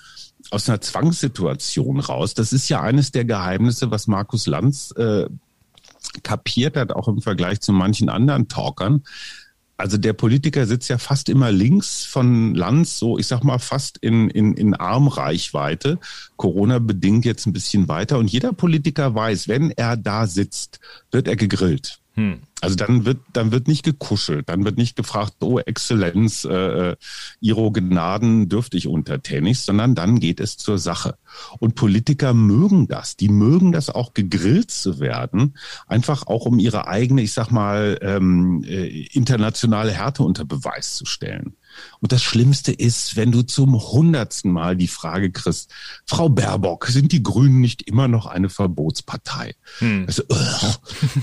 [0.51, 2.33] aus einer Zwangssituation raus.
[2.33, 5.25] Das ist ja eines der Geheimnisse, was Markus Lanz äh,
[6.23, 9.03] kapiert hat, auch im Vergleich zu manchen anderen Talkern.
[9.77, 13.97] Also der Politiker sitzt ja fast immer links von Lanz, so ich sag mal fast
[13.99, 15.99] in, in, in Armreichweite.
[16.35, 18.17] Corona bedingt jetzt ein bisschen weiter.
[18.17, 20.81] Und jeder Politiker weiß, wenn er da sitzt,
[21.11, 21.99] wird er gegrillt.
[22.19, 22.39] Hm.
[22.59, 26.95] Also dann wird dann wird nicht gekuschelt, dann wird nicht gefragt, oh Exzellenz, äh, äh,
[27.39, 31.15] Ihre Gnaden dürfte ich untertänig, sondern dann geht es zur Sache.
[31.59, 35.55] Und Politiker mögen das, die mögen das auch gegrillt zu werden,
[35.87, 41.05] einfach auch um ihre eigene, ich sag mal, ähm, äh, internationale Härte unter Beweis zu
[41.05, 41.55] stellen.
[41.99, 45.71] Und das Schlimmste ist, wenn du zum hundertsten Mal die Frage kriegst,
[46.05, 49.55] Frau Baerbock, sind die Grünen nicht immer noch eine Verbotspartei?
[49.79, 50.05] Hm.
[50.07, 50.23] Also,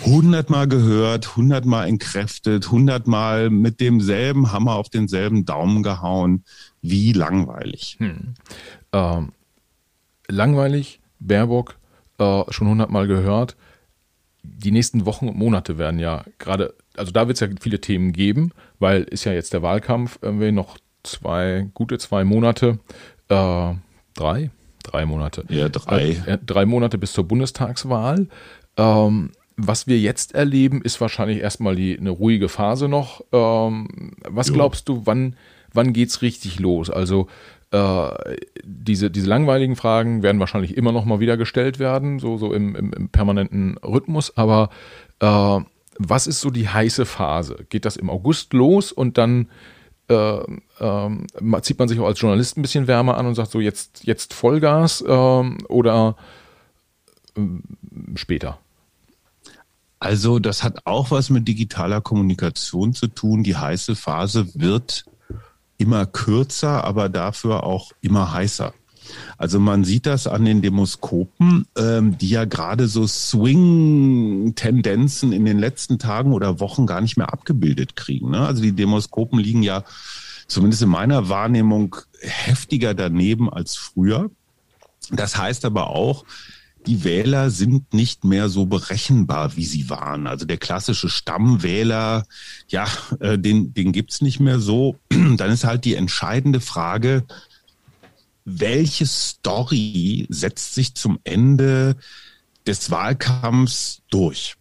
[0.04, 6.44] hundertmal gehört, hundertmal entkräftet, hundertmal mit demselben Hammer auf denselben Daumen gehauen.
[6.82, 7.96] Wie langweilig.
[7.98, 8.34] Hm.
[8.92, 9.32] Ähm,
[10.28, 11.76] langweilig, Baerbock,
[12.18, 13.56] äh, schon hundertmal gehört.
[14.42, 18.12] Die nächsten Wochen und Monate werden ja gerade also da wird es ja viele Themen
[18.12, 22.78] geben, weil ist ja jetzt der Wahlkampf irgendwie noch zwei, gute zwei Monate,
[23.28, 23.74] äh,
[24.14, 24.50] drei,
[24.82, 25.44] drei Monate.
[25.48, 26.16] Ja, drei.
[26.26, 28.28] Äh, drei Monate bis zur Bundestagswahl.
[28.76, 33.22] Ähm, was wir jetzt erleben, ist wahrscheinlich erstmal die, eine ruhige Phase noch.
[33.32, 34.54] Ähm, was jo.
[34.54, 35.36] glaubst du, wann,
[35.72, 36.90] wann es richtig los?
[36.90, 37.28] Also
[37.70, 42.52] äh, diese, diese langweiligen Fragen werden wahrscheinlich immer noch mal wieder gestellt werden, so, so
[42.52, 44.70] im, im, im permanenten Rhythmus, aber
[45.20, 45.60] äh,
[45.98, 47.66] was ist so die heiße Phase?
[47.68, 49.48] Geht das im August los und dann
[50.08, 53.60] äh, äh, zieht man sich auch als Journalist ein bisschen wärmer an und sagt so
[53.60, 56.16] jetzt, jetzt Vollgas äh, oder
[57.36, 57.62] ähm,
[58.14, 58.58] später?
[59.98, 63.42] Also das hat auch was mit digitaler Kommunikation zu tun.
[63.42, 65.04] Die heiße Phase wird
[65.78, 68.72] immer kürzer, aber dafür auch immer heißer.
[69.38, 75.58] Also man sieht das an den Demoskopen, ähm, die ja gerade so Swing-Tendenzen in den
[75.58, 78.30] letzten Tagen oder Wochen gar nicht mehr abgebildet kriegen.
[78.30, 78.40] Ne?
[78.40, 79.84] Also die Demoskopen liegen ja
[80.48, 84.30] zumindest in meiner Wahrnehmung heftiger daneben als früher.
[85.10, 86.24] Das heißt aber auch,
[86.86, 90.26] die Wähler sind nicht mehr so berechenbar, wie sie waren.
[90.26, 92.26] Also der klassische Stammwähler,
[92.68, 92.86] ja,
[93.18, 94.96] äh, den, den gibt's nicht mehr so.
[95.10, 97.24] Dann ist halt die entscheidende Frage,
[98.46, 101.96] welche Story setzt sich zum Ende
[102.66, 104.54] des Wahlkampfs durch?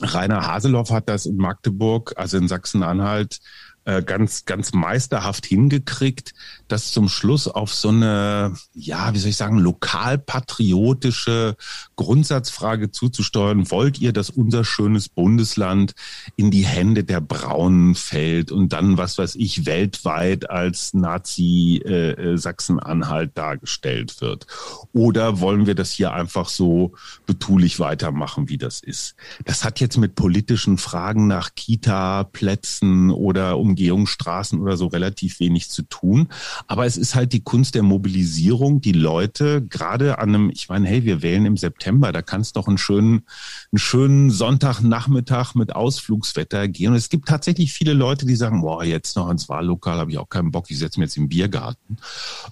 [0.00, 3.40] Rainer Haseloff hat das in Magdeburg, also in Sachsen-Anhalt,
[3.84, 6.32] äh, ganz, ganz meisterhaft hingekriegt,
[6.68, 11.56] das zum Schluss auf so eine, ja, wie soll ich sagen, lokalpatriotische
[11.96, 13.70] Grundsatzfrage zuzusteuern.
[13.70, 15.94] Wollt ihr, dass unser schönes Bundesland
[16.36, 22.12] in die Hände der Braunen fällt und dann, was weiß ich, weltweit als Nazi äh,
[22.12, 24.46] äh dargestellt wird?
[24.92, 26.94] Oder wollen wir das hier einfach so
[27.26, 29.14] betulich weitermachen, wie das ist?
[29.44, 35.68] Das hat jetzt mit politischen Fragen nach Kita-Plätzen oder um Umgehungsstraßen oder so relativ wenig
[35.68, 36.28] zu tun.
[36.68, 40.86] Aber es ist halt die Kunst der Mobilisierung, die Leute gerade an einem, ich meine,
[40.86, 43.24] hey, wir wählen im September, da kann es doch einen schönen,
[43.72, 46.92] einen schönen Sonntagnachmittag mit Ausflugswetter gehen.
[46.92, 50.18] Und es gibt tatsächlich viele Leute, die sagen, boah, jetzt noch ins Wahllokal habe ich
[50.18, 51.96] auch keinen Bock, ich setze mir jetzt im Biergarten.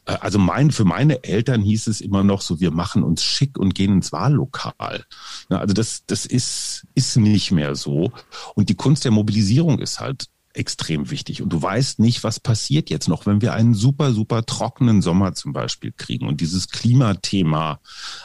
[0.07, 3.59] Äh, also mein, für meine Eltern hieß es immer noch so, wir machen uns schick
[3.59, 5.05] und gehen ins Wahllokal.
[5.49, 8.13] Also das, das ist, ist nicht mehr so.
[8.55, 11.43] Und die Kunst der Mobilisierung ist halt extrem wichtig.
[11.43, 15.35] Und du weißt nicht, was passiert jetzt noch, wenn wir einen super, super trockenen Sommer
[15.35, 17.81] zum Beispiel kriegen und dieses Klimathema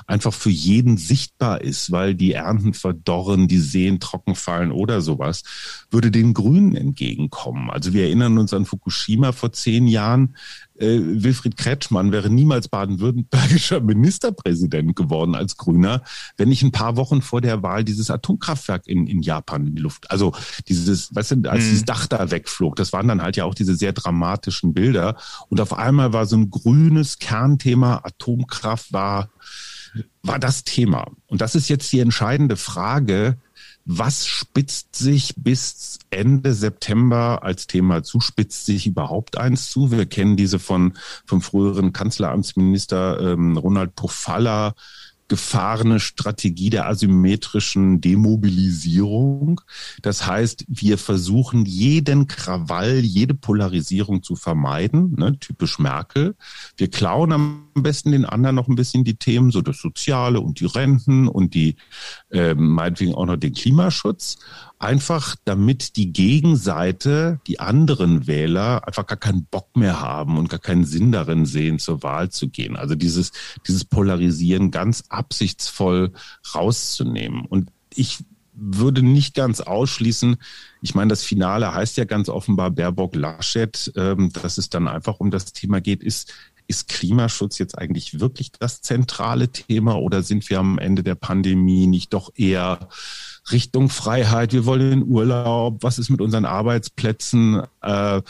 [0.05, 5.43] einfach für jeden sichtbar ist, weil die Ernten verdorren, die Seen trocken fallen oder sowas,
[5.89, 7.69] würde den Grünen entgegenkommen.
[7.69, 10.35] Also wir erinnern uns an Fukushima vor zehn Jahren
[10.79, 16.03] äh, Wilfried Kretschmann wäre niemals baden-württembergischer Ministerpräsident geworden als Grüner,
[16.37, 19.81] wenn nicht ein paar Wochen vor der Wahl dieses Atomkraftwerk in, in Japan in die
[19.81, 20.33] Luft, also
[20.67, 21.69] dieses, weißt du, als mhm.
[21.69, 25.17] dieses Dach da wegflog, das waren dann halt ja auch diese sehr dramatischen Bilder.
[25.49, 29.29] Und auf einmal war so ein grünes Kernthema, Atomkraft war,
[30.23, 31.07] war das Thema.
[31.27, 33.37] Und das ist jetzt die entscheidende Frage,
[33.89, 38.19] was spitzt sich bis Ende September als Thema zu?
[38.19, 39.91] Spitzt sich überhaupt eins zu?
[39.91, 44.75] Wir kennen diese von vom früheren Kanzleramtsminister ähm, Ronald Pofalla
[45.27, 49.61] gefahrene Strategie der asymmetrischen Demobilisierung.
[50.01, 56.35] Das heißt, wir versuchen jeden Krawall, jede Polarisierung zu vermeiden, ne, typisch Merkel.
[56.77, 60.59] Wir klauen am besten den anderen noch ein bisschen die Themen, so das Soziale und
[60.59, 61.75] die Renten und die
[62.31, 64.37] äh, meinetwegen auch noch den Klimaschutz
[64.79, 70.59] einfach damit die Gegenseite, die anderen Wähler einfach gar keinen Bock mehr haben und gar
[70.59, 72.75] keinen Sinn darin sehen, zur Wahl zu gehen.
[72.75, 73.31] Also dieses,
[73.67, 76.11] dieses Polarisieren ganz absichtsvoll
[76.53, 77.45] rauszunehmen.
[77.45, 78.19] Und ich
[78.53, 80.37] würde nicht ganz ausschließen,
[80.81, 85.31] ich meine, das Finale heißt ja ganz offenbar Baerbock-Laschet, ähm, dass es dann einfach um
[85.31, 86.33] das Thema geht, ist,
[86.67, 91.87] ist Klimaschutz jetzt eigentlich wirklich das zentrale Thema oder sind wir am Ende der Pandemie
[91.87, 92.89] nicht doch eher
[93.51, 97.63] Richtung Freiheit, wir wollen in Urlaub, was ist mit unseren Arbeitsplätzen?
[97.81, 98.21] Äh,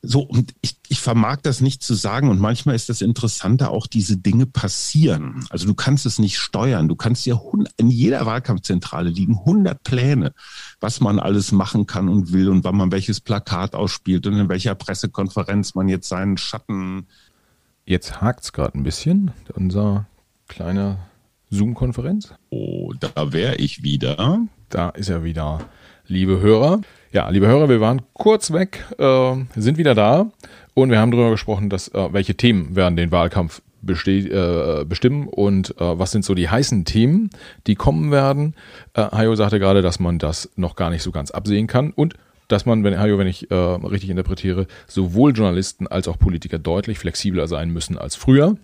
[0.00, 2.28] so, und ich, ich vermag das nicht zu sagen.
[2.28, 5.44] Und manchmal ist das Interessanter, auch diese Dinge passieren.
[5.50, 6.86] Also du kannst es nicht steuern.
[6.86, 7.40] Du kannst ja
[7.76, 10.32] in jeder Wahlkampfzentrale liegen 100 Pläne,
[10.80, 14.48] was man alles machen kann und will und wann man welches Plakat ausspielt und in
[14.48, 17.08] welcher Pressekonferenz man jetzt seinen Schatten.
[17.84, 19.32] Jetzt hakt's gerade ein bisschen.
[19.54, 20.06] Unser
[20.46, 20.98] kleiner
[21.50, 22.34] Zoom-Konferenz.
[22.50, 24.40] Oh, da wäre ich wieder.
[24.68, 25.60] Da ist er wieder,
[26.06, 26.80] liebe Hörer.
[27.12, 30.30] Ja, liebe Hörer, wir waren kurz weg, äh, sind wieder da
[30.74, 35.70] und wir haben darüber gesprochen, dass, äh, welche Themen werden den Wahlkampf äh, bestimmen und
[35.80, 37.30] äh, was sind so die heißen Themen,
[37.66, 38.54] die kommen werden.
[38.92, 42.14] Äh, Hayo sagte gerade, dass man das noch gar nicht so ganz absehen kann und
[42.48, 46.98] dass man, wenn Hayo, wenn ich äh, richtig interpretiere, sowohl Journalisten als auch Politiker deutlich
[46.98, 48.56] flexibler sein müssen als früher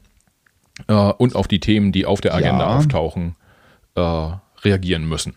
[0.88, 2.76] äh, und auf die Themen, die auf der Agenda ja.
[2.76, 3.36] auftauchen,
[3.94, 4.30] äh,
[4.62, 5.36] reagieren müssen.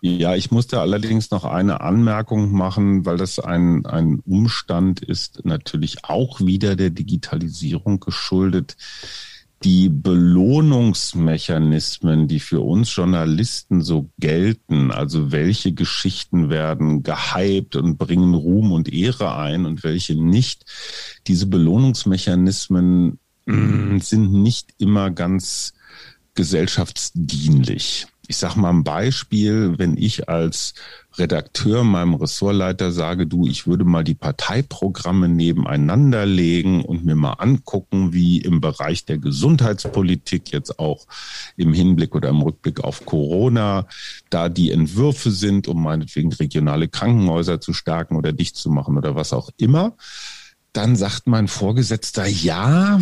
[0.00, 6.04] Ja, ich musste allerdings noch eine Anmerkung machen, weil das ein, ein Umstand ist, natürlich
[6.04, 8.76] auch wieder der Digitalisierung geschuldet.
[9.64, 18.34] Die Belohnungsmechanismen, die für uns Journalisten so gelten, also welche Geschichten werden gehypt und bringen
[18.34, 20.64] Ruhm und Ehre ein und welche nicht,
[21.26, 23.18] diese Belohnungsmechanismen
[24.00, 25.72] sind nicht immer ganz
[26.34, 28.06] gesellschaftsdienlich.
[28.30, 30.74] Ich sage mal ein Beispiel, wenn ich als
[31.16, 37.32] Redakteur meinem Ressortleiter sage, du, ich würde mal die Parteiprogramme nebeneinander legen und mir mal
[37.32, 41.06] angucken, wie im Bereich der Gesundheitspolitik jetzt auch
[41.56, 43.86] im Hinblick oder im Rückblick auf Corona
[44.28, 49.14] da die Entwürfe sind, um meinetwegen regionale Krankenhäuser zu stärken oder dicht zu machen oder
[49.14, 49.96] was auch immer
[50.78, 53.00] dann sagt mein Vorgesetzter, ja,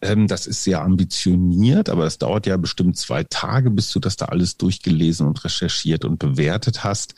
[0.00, 4.14] ähm, das ist sehr ambitioniert, aber es dauert ja bestimmt zwei Tage, bis du das
[4.14, 7.16] da alles durchgelesen und recherchiert und bewertet hast.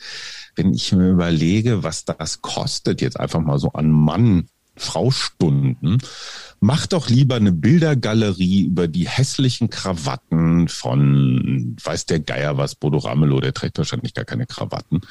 [0.55, 4.49] Wenn ich mir überlege, was das kostet, jetzt einfach mal so an Mann
[4.79, 5.99] Fraustunden.
[6.59, 12.97] Mach doch lieber eine Bildergalerie über die hässlichen Krawatten von, weiß der Geier was, Bodo
[12.97, 15.01] Ramelow, der trägt wahrscheinlich gar keine Krawatten.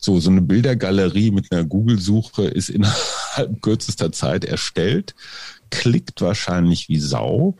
[0.00, 5.14] So, so eine Bildergalerie mit einer Google-Suche ist innerhalb kürzester Zeit erstellt,
[5.70, 7.56] klickt wahrscheinlich wie Sau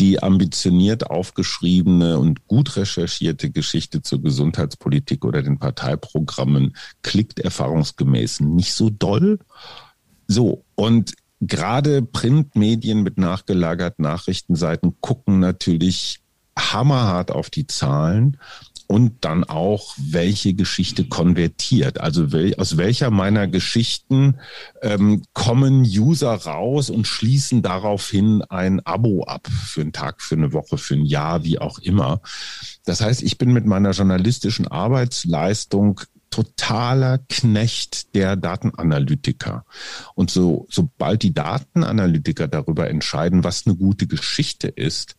[0.00, 8.72] die ambitioniert aufgeschriebene und gut recherchierte Geschichte zur Gesundheitspolitik oder den Parteiprogrammen klickt erfahrungsgemäß nicht
[8.72, 9.38] so doll.
[10.26, 11.12] So, und
[11.42, 16.20] gerade Printmedien mit nachgelagerten Nachrichtenseiten gucken natürlich
[16.58, 18.38] hammerhart auf die Zahlen
[18.86, 22.00] und dann auch, welche Geschichte konvertiert.
[22.00, 24.38] Also wel, aus welcher meiner Geschichten
[24.80, 30.54] ähm, kommen User raus und schließen daraufhin ein Abo ab für einen Tag, für eine
[30.54, 32.22] Woche, für ein Jahr, wie auch immer.
[32.86, 36.00] Das heißt, ich bin mit meiner journalistischen Arbeitsleistung
[36.30, 39.64] totaler Knecht der Datenanalytiker.
[40.14, 45.16] Und so, sobald die Datenanalytiker darüber entscheiden, was eine gute Geschichte ist,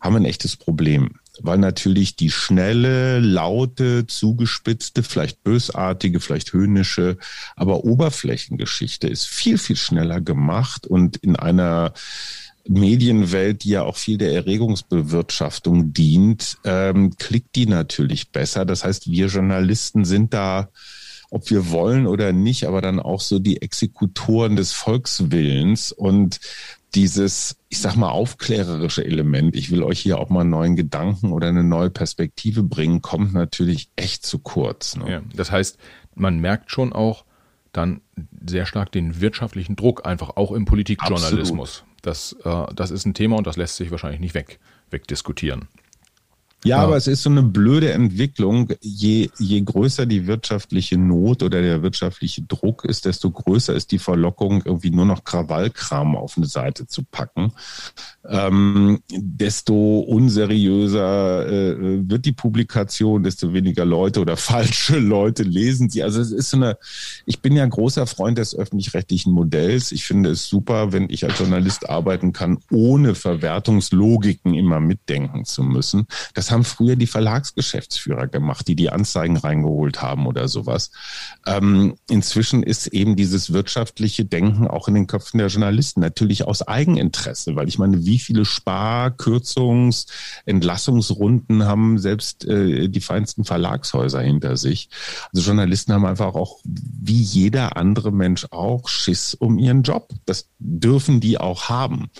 [0.00, 7.16] haben wir ein echtes Problem weil natürlich die schnelle, laute, zugespitzte, vielleicht bösartige, vielleicht höhnische,
[7.56, 11.92] aber Oberflächengeschichte ist viel, viel schneller gemacht und in einer
[12.68, 18.64] Medienwelt, die ja auch viel der Erregungsbewirtschaftung dient, ähm, klickt die natürlich besser.
[18.64, 20.68] Das heißt, wir Journalisten sind da
[21.32, 25.90] ob wir wollen oder nicht, aber dann auch so die Exekutoren des Volkswillens.
[25.90, 26.40] Und
[26.94, 31.32] dieses, ich sag mal, aufklärerische Element, ich will euch hier auch mal einen neuen Gedanken
[31.32, 34.94] oder eine neue Perspektive bringen, kommt natürlich echt zu kurz.
[34.96, 35.10] Ne?
[35.10, 35.78] Ja, das heißt,
[36.14, 37.24] man merkt schon auch
[37.72, 38.02] dann
[38.46, 41.84] sehr stark den wirtschaftlichen Druck, einfach auch im Politikjournalismus.
[42.02, 44.58] Das, äh, das ist ein Thema und das lässt sich wahrscheinlich nicht weg,
[44.90, 45.68] wegdiskutieren.
[46.64, 48.68] Ja, ja, aber es ist so eine blöde Entwicklung.
[48.80, 53.98] Je, je größer die wirtschaftliche Not oder der wirtschaftliche Druck ist, desto größer ist die
[53.98, 57.52] Verlockung, irgendwie nur noch Krawallkram auf eine Seite zu packen.
[58.28, 66.04] Ähm, desto unseriöser äh, wird die Publikation, desto weniger Leute oder falsche Leute lesen sie.
[66.04, 66.78] Also es ist so eine,
[67.26, 69.90] ich bin ja großer Freund des öffentlich-rechtlichen Modells.
[69.90, 75.64] Ich finde es super, wenn ich als Journalist arbeiten kann, ohne Verwertungslogiken immer mitdenken zu
[75.64, 76.06] müssen.
[76.34, 80.90] Das haben früher die Verlagsgeschäftsführer gemacht, die die Anzeigen reingeholt haben oder sowas.
[81.46, 86.62] Ähm, inzwischen ist eben dieses wirtschaftliche Denken auch in den Köpfen der Journalisten natürlich aus
[86.62, 90.06] Eigeninteresse, weil ich meine, wie viele Spar-, Kürzungs-,
[90.46, 94.88] Entlassungsrunden haben selbst äh, die feinsten Verlagshäuser hinter sich.
[95.32, 100.10] Also Journalisten haben einfach auch, wie jeder andere Mensch auch, Schiss um ihren Job.
[100.26, 102.10] Das dürfen die auch haben.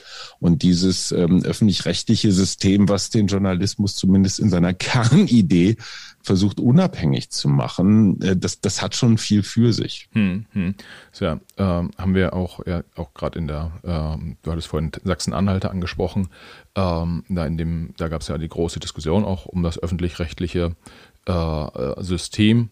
[0.41, 5.77] Und dieses ähm, öffentlich-rechtliche System, was den Journalismus zumindest zumindest in seiner Kernidee
[6.23, 10.09] versucht unabhängig zu machen, äh, das, das hat schon viel für sich.
[10.13, 10.75] Hm, hm.
[11.11, 14.93] So, ja, ähm, haben wir auch, ja, auch gerade in der, ähm, du hattest vorhin
[15.03, 16.29] Sachsen-Anhalt angesprochen,
[16.77, 20.77] ähm, da in dem, da gab es ja die große Diskussion auch um das öffentlich-rechtliche
[21.27, 22.71] äh, äh System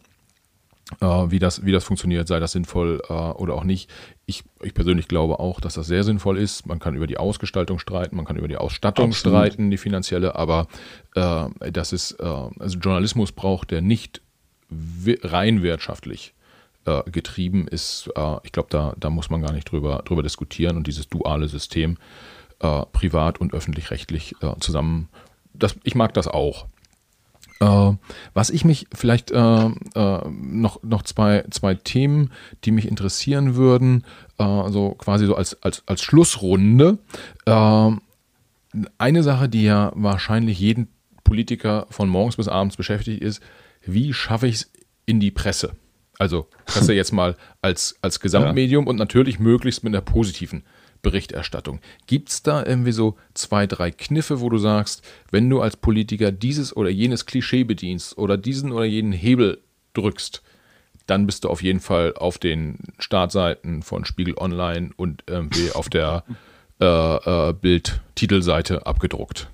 [1.01, 3.91] äh, wie, das, wie das funktioniert, sei das sinnvoll äh, oder auch nicht.
[4.31, 6.65] Ich, ich persönlich glaube auch, dass das sehr sinnvoll ist.
[6.65, 9.37] Man kann über die Ausgestaltung streiten, man kann über die Ausstattung Absolut.
[9.37, 10.69] streiten, die finanzielle, aber
[11.17, 14.23] äh, das ist, äh, also Journalismus braucht, der nicht
[15.25, 16.33] rein wirtschaftlich
[16.85, 18.09] äh, getrieben ist.
[18.15, 21.49] Äh, ich glaube, da, da muss man gar nicht drüber, drüber diskutieren und dieses duale
[21.49, 21.99] System,
[22.93, 25.09] privat und öffentlich-rechtlich zusammen,
[25.55, 26.67] das, ich mag das auch.
[27.61, 27.93] Äh,
[28.33, 32.33] was ich mich vielleicht äh, äh, noch, noch zwei, zwei Themen,
[32.65, 34.05] die mich interessieren würden,
[34.39, 36.99] äh, so quasi so als, als, als Schlussrunde.
[37.45, 37.91] Äh,
[38.99, 40.89] eine Sache, die ja wahrscheinlich jeden
[41.23, 43.43] Politiker von morgens bis abends beschäftigt ist,
[43.85, 44.73] wie schaffe ich es
[45.07, 45.77] in die Presse?
[46.19, 48.91] Also Presse jetzt mal als, als Gesamtmedium ja.
[48.91, 50.65] und natürlich möglichst mit einer positiven
[51.03, 51.81] Berichterstattung.
[52.07, 56.33] Gibt es da irgendwie so zwei, drei Kniffe, wo du sagst, wenn du als Politiker
[56.33, 59.59] dieses oder jenes Klischee bedienst oder diesen oder jenen Hebel
[59.95, 60.43] drückst,
[61.07, 65.89] dann bist du auf jeden Fall auf den Startseiten von Spiegel Online und irgendwie auf
[65.89, 66.25] der
[66.81, 66.87] äh,
[67.49, 69.49] äh, Bild-Titelseite abgedruckt.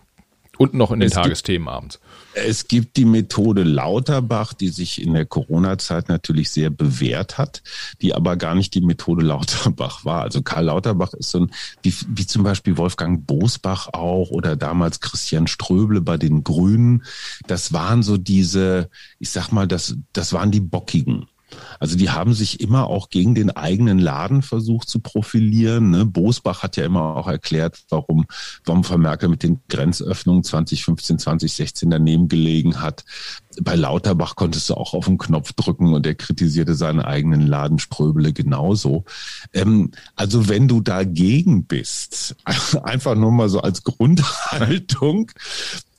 [0.59, 2.01] Und noch in den es Tagesthemen gibt, abends.
[2.35, 7.63] Es gibt die Methode Lauterbach, die sich in der Corona-Zeit natürlich sehr bewährt hat,
[8.03, 10.23] die aber gar nicht die Methode Lauterbach war.
[10.23, 11.51] Also Karl Lauterbach ist so ein,
[11.83, 17.05] wie, wie zum Beispiel Wolfgang Bosbach auch oder damals Christian Ströble bei den Grünen.
[17.47, 18.89] Das waren so diese,
[19.19, 21.27] ich sag mal, das, das waren die Bockigen.
[21.81, 25.91] Also die haben sich immer auch gegen den eigenen Laden versucht zu profilieren.
[25.91, 26.05] Ne?
[26.05, 28.27] Bosbach hat ja immer auch erklärt, warum,
[28.65, 33.05] warum Frau Merkel mit den Grenzöffnungen 2015, 2016 daneben gelegen hat.
[33.61, 37.79] Bei Lauterbach konntest du auch auf den Knopf drücken und er kritisierte seinen eigenen Laden
[37.79, 39.05] Spröbele genauso.
[39.53, 42.37] Ähm, also wenn du dagegen bist,
[42.83, 45.31] einfach nur mal so als Grundhaltung,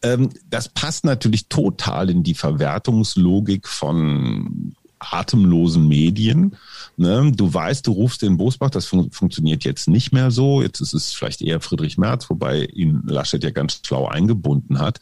[0.01, 6.55] ähm, das passt natürlich total in die Verwertungslogik von atemlosen Medien.
[6.95, 7.31] Ne?
[7.35, 10.61] Du weißt, du rufst den Bosbach, das fun funktioniert jetzt nicht mehr so.
[10.61, 14.99] Jetzt ist es vielleicht eher Friedrich Merz, wobei ihn Laschet ja ganz schlau eingebunden hat.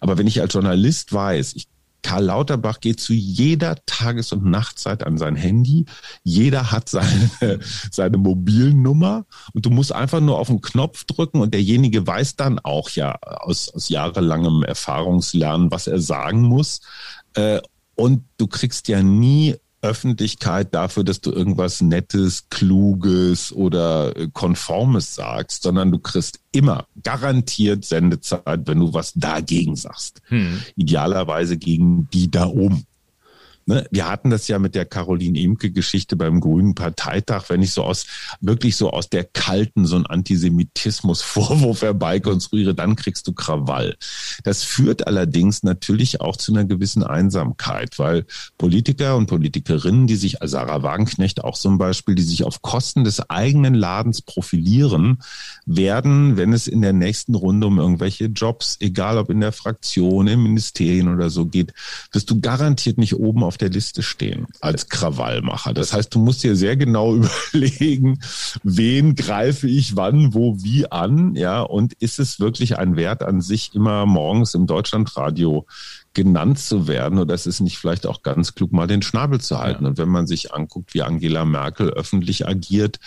[0.00, 1.68] Aber wenn ich als Journalist weiß, ich
[2.02, 5.86] Karl Lauterbach geht zu jeder Tages- und Nachtzeit an sein Handy.
[6.22, 7.30] Jeder hat seine,
[7.90, 12.60] seine Mobilnummer und du musst einfach nur auf den Knopf drücken und derjenige weiß dann
[12.60, 16.80] auch ja aus, aus jahrelangem Erfahrungslernen, was er sagen muss.
[17.34, 17.60] Äh,
[17.98, 25.14] und du kriegst ja nie Öffentlichkeit dafür, dass du irgendwas Nettes, Kluges oder äh, Konformes
[25.14, 30.20] sagst, sondern du kriegst immer garantiert Sendezeit, wenn du was dagegen sagst.
[30.28, 30.60] Hm.
[30.74, 32.84] Idealerweise gegen die da oben.
[33.68, 33.86] Ne?
[33.90, 38.06] Wir hatten das ja mit der Caroline Imke-Geschichte beim Grünen Parteitag, wenn ich so aus,
[38.40, 43.96] wirklich so aus der kalten, so ein Antisemitismus-Vorwurf herbeikonstruiere, dann kriegst du Krawall.
[44.42, 48.24] Das führt allerdings natürlich auch zu einer gewissen Einsamkeit, weil
[48.56, 53.04] Politiker und Politikerinnen, die sich, also Sarah Wagenknecht auch zum Beispiel, die sich auf Kosten
[53.04, 55.18] des eigenen Ladens profilieren,
[55.66, 60.26] werden, wenn es in der nächsten Runde um irgendwelche Jobs, egal ob in der Fraktion,
[60.26, 61.74] im Ministerien oder so geht,
[62.12, 65.74] wirst du garantiert nicht oben auf der Liste stehen als Krawallmacher.
[65.74, 68.20] Das heißt, du musst dir sehr genau überlegen,
[68.62, 73.40] wen greife ich wann, wo, wie an, ja, und ist es wirklich ein Wert an
[73.40, 75.66] sich, immer morgens im Deutschlandradio
[76.14, 79.58] genannt zu werden oder ist es nicht vielleicht auch ganz klug, mal den Schnabel zu
[79.58, 79.84] halten?
[79.84, 79.90] Ja.
[79.90, 82.98] Und wenn man sich anguckt, wie Angela Merkel öffentlich agiert,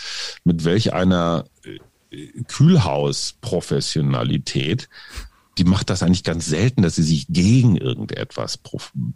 [0.43, 1.79] mit welch einer äh,
[2.47, 4.87] Kühlhaus-Professionalität,
[5.57, 8.57] die macht das eigentlich ganz selten, dass sie sich gegen irgendetwas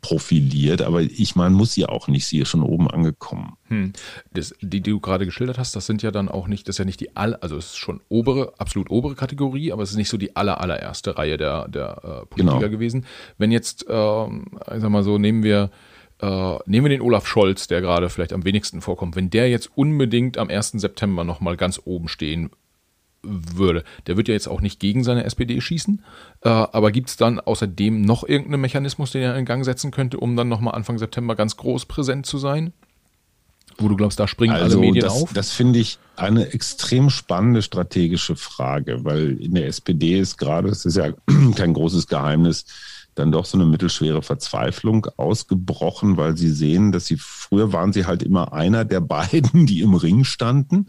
[0.01, 0.81] profiliert.
[0.81, 2.25] Aber ich meine, muss sie auch nicht.
[2.25, 3.53] Sie ist schon oben angekommen.
[3.69, 3.93] Hm.
[4.33, 6.79] Das, die, die du gerade geschildert hast, das sind ja dann auch nicht, das ist
[6.79, 9.97] ja nicht die all, also es ist schon obere, absolut obere Kategorie, aber es ist
[9.97, 12.69] nicht so die aller, allererste Reihe der, der äh, Politiker genau.
[12.69, 13.05] gewesen.
[13.37, 15.71] Wenn jetzt, äh, ich sag mal so, nehmen wir
[16.23, 19.17] Uh, nehmen wir den Olaf Scholz, der gerade vielleicht am wenigsten vorkommt.
[19.17, 20.71] Wenn der jetzt unbedingt am 1.
[20.75, 22.51] September nochmal ganz oben stehen
[23.25, 23.83] würde.
[24.07, 26.03] Der wird ja jetzt auch nicht gegen seine SPD schießen,
[26.41, 30.17] äh, aber gibt es dann außerdem noch irgendeinen Mechanismus, den er in Gang setzen könnte,
[30.17, 32.73] um dann nochmal Anfang September ganz groß präsent zu sein?
[33.77, 35.33] Wo du glaubst, da springen also alle Medien das, auf?
[35.33, 40.85] Das finde ich eine extrem spannende strategische Frage, weil in der SPD ist gerade, es
[40.85, 41.11] ist ja
[41.55, 42.65] kein großes Geheimnis,
[43.15, 48.05] dann doch so eine mittelschwere Verzweiflung ausgebrochen, weil sie sehen, dass sie früher waren sie
[48.05, 50.87] halt immer einer der beiden, die im Ring standen.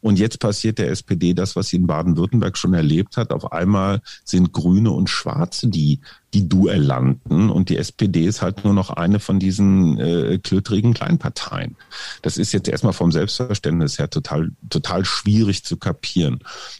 [0.00, 3.32] Und jetzt passiert der SPD das, was sie in Baden-Württemberg schon erlebt hat.
[3.32, 6.00] Auf einmal sind Grüne und Schwarze die,
[6.32, 11.76] die Duellanten und die SPD ist halt nur noch eine von diesen äh, klötrigen Kleinparteien.
[12.22, 16.38] Das ist jetzt erstmal vom Selbstverständnis her total, total schwierig zu kapieren.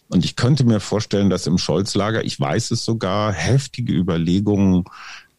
[0.09, 4.85] Und ich könnte mir vorstellen, dass im Scholz-Lager, ich weiß es sogar, heftige Überlegungen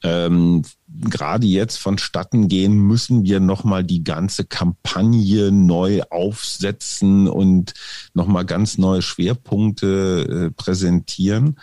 [0.04, 7.74] ähm, gerade jetzt vonstatten gehen, müssen wir nochmal die ganze Kampagne neu aufsetzen und
[8.14, 11.60] nochmal ganz neue Schwerpunkte äh, präsentieren.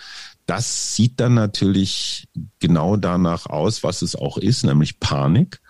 [0.47, 2.29] Das sieht dann natürlich
[2.59, 5.61] genau danach aus, was es auch ist, nämlich Panik.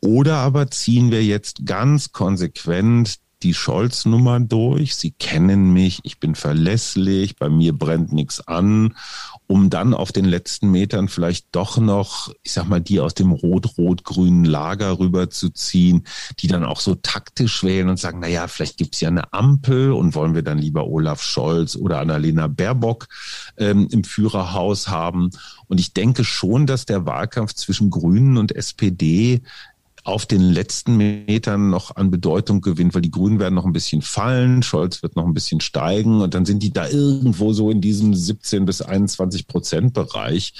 [0.00, 4.96] Oder aber ziehen wir jetzt ganz konsequent die Scholz-Nummer durch.
[4.96, 8.94] Sie kennen mich, ich bin verlässlich, bei mir brennt nichts an
[9.46, 13.30] um dann auf den letzten Metern vielleicht doch noch, ich sag mal, die aus dem
[13.30, 16.06] rot-rot-grünen Lager rüberzuziehen,
[16.40, 19.92] die dann auch so taktisch wählen und sagen, na ja, vielleicht gibt's ja eine Ampel
[19.92, 23.06] und wollen wir dann lieber Olaf Scholz oder Annalena Baerbock
[23.56, 25.30] ähm, im Führerhaus haben.
[25.68, 29.42] Und ich denke schon, dass der Wahlkampf zwischen Grünen und SPD
[30.06, 34.02] auf den letzten Metern noch an Bedeutung gewinnt, weil die Grünen werden noch ein bisschen
[34.02, 37.80] fallen, Scholz wird noch ein bisschen steigen und dann sind die da irgendwo so in
[37.80, 40.54] diesem 17 bis 21 Prozent Bereich.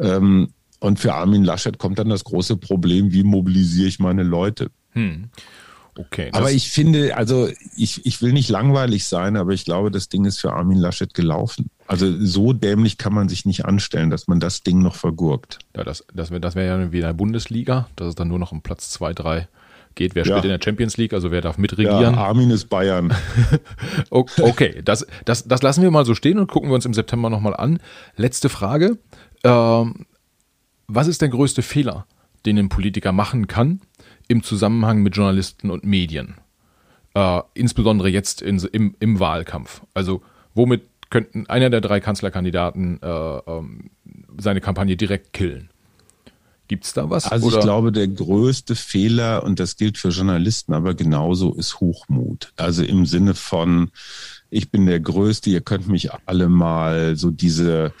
[0.00, 0.48] Ähm,
[0.80, 4.70] und für Armin Laschet kommt dann das große Problem, wie mobilisiere ich meine Leute?
[4.92, 5.28] Hm.
[5.98, 6.30] Okay.
[6.32, 10.24] Aber ich finde, also ich, ich will nicht langweilig sein, aber ich glaube, das Ding
[10.26, 11.70] ist für Armin Laschet gelaufen.
[11.88, 15.58] Also so dämlich kann man sich nicht anstellen, dass man das Ding noch vergurkt.
[15.76, 18.38] Ja, das, das wäre das wär ja wie in der Bundesliga, dass es dann nur
[18.38, 19.48] noch um Platz 2, 3
[19.96, 20.14] geht.
[20.14, 20.36] Wer ja.
[20.36, 22.14] spielt in der Champions League, also wer darf mitregieren?
[22.14, 23.12] Ja, Armin ist Bayern.
[24.10, 27.28] okay, das, das, das lassen wir mal so stehen und gucken wir uns im September
[27.28, 27.80] nochmal an.
[28.16, 28.98] Letzte Frage.
[29.42, 30.06] Ähm,
[30.86, 32.06] was ist der größte Fehler,
[32.46, 33.80] den ein Politiker machen kann,
[34.28, 36.34] im Zusammenhang mit Journalisten und Medien.
[37.14, 39.82] Äh, insbesondere jetzt in, im, im Wahlkampf.
[39.94, 40.22] Also
[40.54, 43.90] womit könnten einer der drei Kanzlerkandidaten äh, ähm,
[44.36, 45.70] seine Kampagne direkt killen?
[46.68, 47.26] Gibt es da was?
[47.26, 47.58] Also oder?
[47.58, 52.52] ich glaube, der größte Fehler, und das gilt für Journalisten, aber genauso ist Hochmut.
[52.56, 53.90] Also im Sinne von,
[54.50, 57.94] ich bin der Größte, ihr könnt mich alle mal so diese,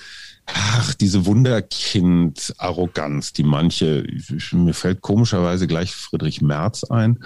[0.54, 4.06] ach, diese Wunderkind-Arroganz, die manche,
[4.52, 7.18] mir fällt komischerweise gleich Friedrich Merz ein,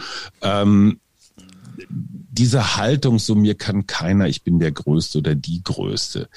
[0.43, 1.01] ähm,
[1.89, 6.28] diese Haltung, so mir kann keiner, ich bin der Größte oder die Größte,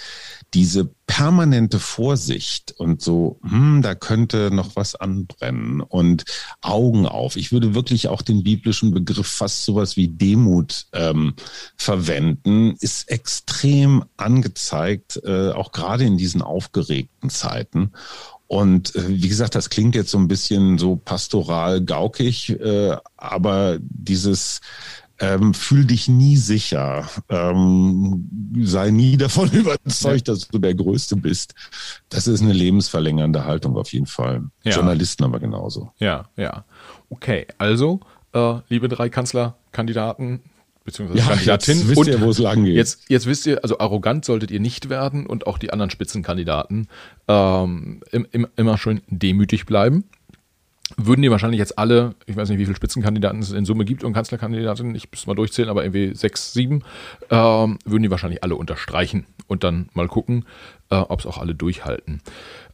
[0.53, 6.25] diese permanente Vorsicht und so, hm, da könnte noch was anbrennen und
[6.61, 7.35] Augen auf.
[7.35, 11.33] Ich würde wirklich auch den biblischen Begriff fast sowas wie Demut ähm,
[11.77, 17.91] verwenden, ist extrem angezeigt, äh, auch gerade in diesen aufgeregten Zeiten.
[18.47, 23.77] Und äh, wie gesagt, das klingt jetzt so ein bisschen so pastoral gaukig, äh, aber
[23.81, 24.61] dieses
[25.20, 27.09] ähm, fühl dich nie sicher.
[27.30, 28.30] Ähm,
[28.61, 31.53] sei nie davon überzeugt, dass du der Größte bist.
[32.09, 34.43] Das ist eine lebensverlängernde Haltung auf jeden Fall.
[34.63, 34.74] Ja.
[34.74, 35.91] Journalisten aber genauso.
[35.97, 36.66] Ja, ja.
[37.09, 38.01] Okay, also,
[38.34, 40.41] äh, liebe drei Kanzlerkandidaten,
[40.84, 41.78] beziehungsweise ja, Kandidatin.
[41.78, 42.76] Jetzt wisst ihr, wo es lang geht.
[42.76, 46.88] Jetzt, jetzt wisst ihr, also arrogant solltet ihr nicht werden und auch die anderen Spitzenkandidaten
[47.28, 50.05] ähm, im, im, immer schön demütig bleiben
[50.97, 54.03] würden die wahrscheinlich jetzt alle, ich weiß nicht, wie viele Spitzenkandidaten es in Summe gibt
[54.03, 56.83] und Kanzlerkandidatinnen, ich muss mal durchzählen, aber irgendwie sechs, sieben,
[57.31, 60.45] ähm, würden die wahrscheinlich alle unterstreichen und dann mal gucken,
[60.91, 62.21] äh, ob es auch alle durchhalten.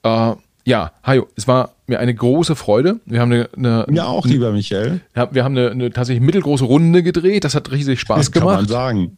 [0.03, 0.33] Äh,
[0.63, 2.99] ja, Hajo, es war mir eine große Freude.
[3.05, 5.01] Wir haben eine, eine ja auch lieber Michael.
[5.13, 7.43] Wir haben eine, eine tatsächlich mittelgroße Runde gedreht.
[7.45, 8.55] Das hat riesig Spaß gemacht.
[8.55, 9.17] Kann man sagen.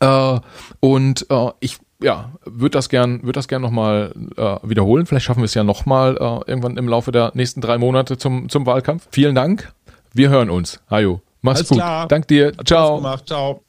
[0.00, 0.40] Äh,
[0.80, 5.06] und äh, ich ja, würde das gern, würde das gern nochmal äh, wiederholen.
[5.06, 8.48] Vielleicht schaffen wir es ja nochmal äh, irgendwann im Laufe der nächsten drei Monate zum,
[8.48, 9.08] zum Wahlkampf.
[9.10, 9.72] Vielen Dank.
[10.12, 10.80] Wir hören uns.
[10.90, 11.78] Hajo, mach's Alles gut.
[11.78, 12.08] Klar.
[12.08, 12.52] Dank dir.
[12.56, 12.96] Hat Ciao.
[12.96, 13.26] Gemacht.
[13.26, 13.62] Ciao.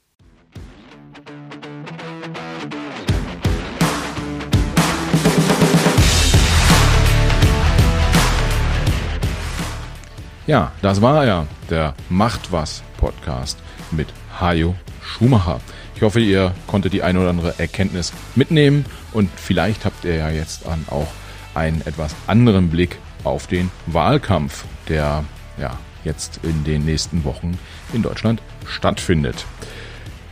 [10.46, 13.60] Ja, das war er, der Macht was Podcast
[13.92, 14.08] mit
[14.40, 14.74] Hajo
[15.04, 15.60] Schumacher.
[16.00, 20.30] Ich hoffe, ihr konntet die eine oder andere Erkenntnis mitnehmen und vielleicht habt ihr ja
[20.30, 21.10] jetzt dann auch
[21.56, 25.26] einen etwas anderen Blick auf den Wahlkampf, der
[25.60, 27.60] ja jetzt in den nächsten Wochen
[27.92, 29.46] in Deutschland stattfindet.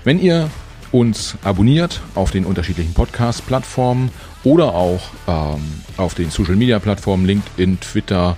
[0.06, 0.50] Wenn ihr
[0.94, 4.10] uns abonniert auf den unterschiedlichen Podcast-Plattformen
[4.46, 8.38] oder auch ähm, auf den Social-Media-Plattformen LinkedIn, Twitter,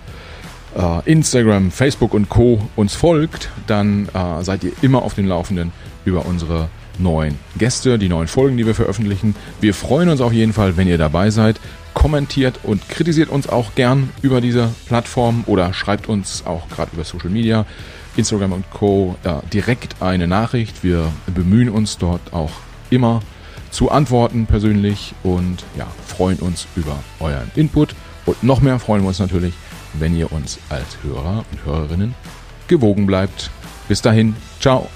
[0.75, 2.67] äh, Instagram, Facebook und Co.
[2.75, 5.71] uns folgt, dann äh, seid ihr immer auf dem Laufenden
[6.05, 6.69] über unsere
[6.99, 9.35] neuen Gäste, die neuen Folgen, die wir veröffentlichen.
[9.61, 11.59] Wir freuen uns auf jeden Fall, wenn ihr dabei seid.
[11.93, 17.03] Kommentiert und kritisiert uns auch gern über diese Plattform oder schreibt uns auch gerade über
[17.03, 17.65] Social Media,
[18.15, 19.15] Instagram und Co.
[19.51, 20.83] Direkt eine Nachricht.
[20.83, 22.51] Wir bemühen uns dort auch
[22.89, 23.21] immer
[23.71, 27.95] zu antworten persönlich und ja, freuen uns über euren Input.
[28.25, 29.53] Und noch mehr freuen wir uns natürlich,
[29.93, 32.15] wenn ihr uns als Hörer und Hörerinnen
[32.67, 33.49] gewogen bleibt.
[33.87, 34.89] Bis dahin, ciao.